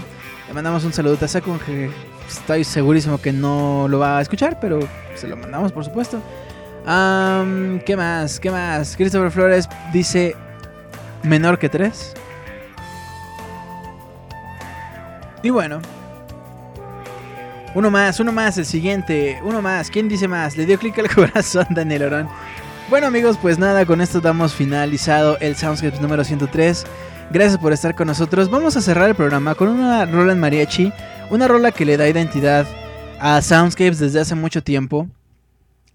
[0.48, 1.90] Le mandamos un saludo a Saku, que
[2.28, 4.80] estoy segurísimo que no lo va a escuchar, pero
[5.14, 6.20] se lo mandamos, por supuesto.
[6.84, 8.38] ¿Qué más?
[8.38, 8.96] ¿Qué más?
[8.96, 10.36] Christopher Flores dice
[11.22, 12.14] menor que 3.
[15.42, 15.80] Y bueno.
[17.74, 19.40] Uno más, uno más, el siguiente.
[19.42, 19.90] Uno más.
[19.90, 20.56] ¿Quién dice más?
[20.56, 22.28] Le dio clic al corazón Daniel Orón.
[22.88, 26.86] Bueno amigos, pues nada, con esto damos finalizado el Soundscapes número 103.
[27.30, 28.50] Gracias por estar con nosotros.
[28.50, 30.92] Vamos a cerrar el programa con una rola en mariachi,
[31.30, 32.66] una rola que le da identidad
[33.18, 35.08] a Soundscapes desde hace mucho tiempo.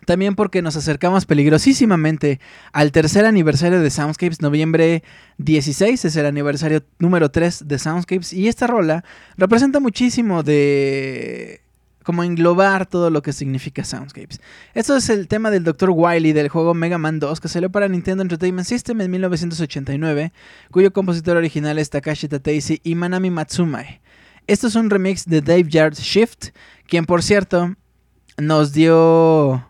[0.06, 2.40] También porque nos acercamos peligrosísimamente
[2.74, 5.04] al tercer aniversario de Soundscapes, noviembre
[5.38, 9.06] 16 es el aniversario número 3 de Soundscapes y esta rola
[9.38, 11.61] representa muchísimo de
[12.04, 14.42] como englobar todo lo que significa Soundscapes.
[14.74, 15.92] Esto es el tema del Dr.
[15.94, 20.34] Wily del juego Mega Man 2 que salió para Nintendo Entertainment System en 1989,
[20.72, 24.02] cuyo compositor original es Takashi Tateishi y Manami Matsumae.
[24.48, 26.50] Esto es un remix de Dave Yard Shift,
[26.88, 27.76] quien por cierto
[28.38, 29.68] nos dio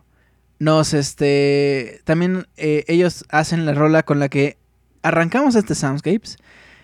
[0.58, 4.56] nos este también eh, ellos hacen la rola con la que
[5.02, 6.38] arrancamos este Soundscapes.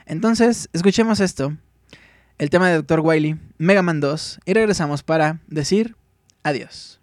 [0.06, 1.56] Entonces, escuchemos esto.
[2.38, 3.00] El tema de Dr.
[3.00, 5.96] Wily, Mega Man 2 y regresamos para decir
[6.44, 6.97] adiós.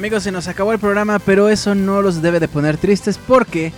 [0.00, 3.70] Amigos, se nos acabó el programa, pero eso no los debe de poner tristes porque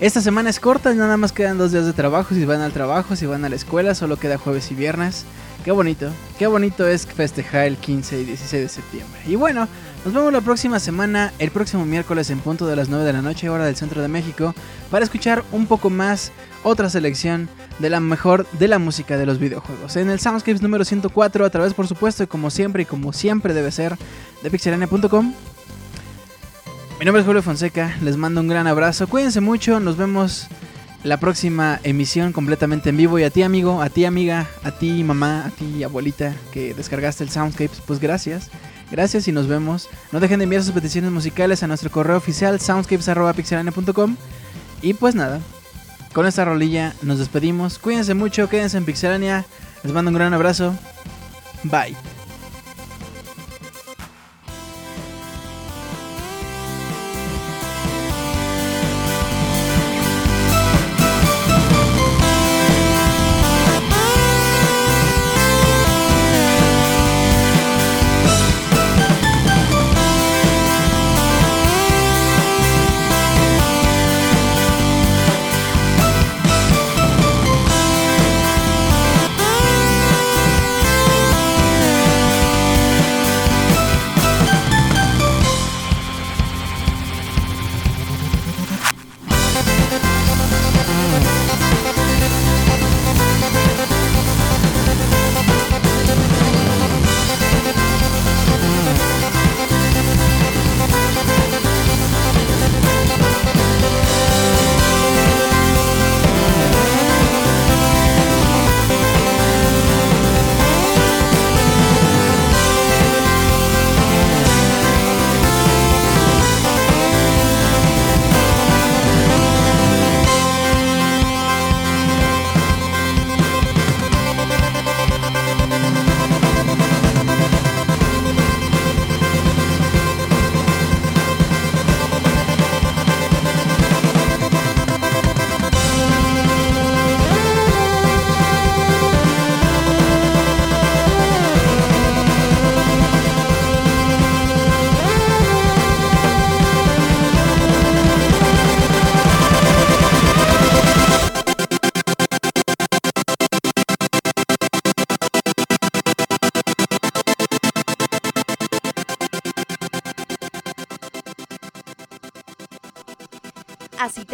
[0.00, 3.14] esta semana es corta, nada más quedan dos días de trabajo, si van al trabajo,
[3.14, 5.26] si van a la escuela, solo queda jueves y viernes.
[5.62, 9.20] Qué bonito, qué bonito es festejar el 15 y 16 de septiembre.
[9.26, 9.68] Y bueno,
[10.02, 13.20] nos vemos la próxima semana, el próximo miércoles en punto de las 9 de la
[13.20, 14.54] noche, hora del centro de México,
[14.90, 16.32] para escuchar un poco más
[16.62, 17.50] otra selección
[17.80, 19.96] de la mejor de la música de los videojuegos.
[19.96, 23.52] En el Soundscapes número 104, a través por supuesto, y como siempre y como siempre
[23.52, 23.98] debe ser,
[24.42, 25.34] de pixelania.com.
[27.00, 30.48] Mi nombre es Julio Fonseca, les mando un gran abrazo, cuídense mucho, nos vemos
[31.02, 33.18] la próxima emisión completamente en vivo.
[33.18, 37.24] Y a ti, amigo, a ti, amiga, a ti, mamá, a ti, abuelita, que descargaste
[37.24, 38.50] el Soundscapes, pues gracias.
[38.90, 39.88] Gracias y nos vemos.
[40.12, 44.16] No dejen de enviar sus peticiones musicales a nuestro correo oficial soundscapes.pixelania.com.
[44.82, 45.40] Y pues nada,
[46.12, 47.78] con esta rolilla nos despedimos.
[47.78, 49.46] Cuídense mucho, quédense en Pixelania.
[49.84, 50.74] Les mando un gran abrazo.
[51.62, 51.96] Bye.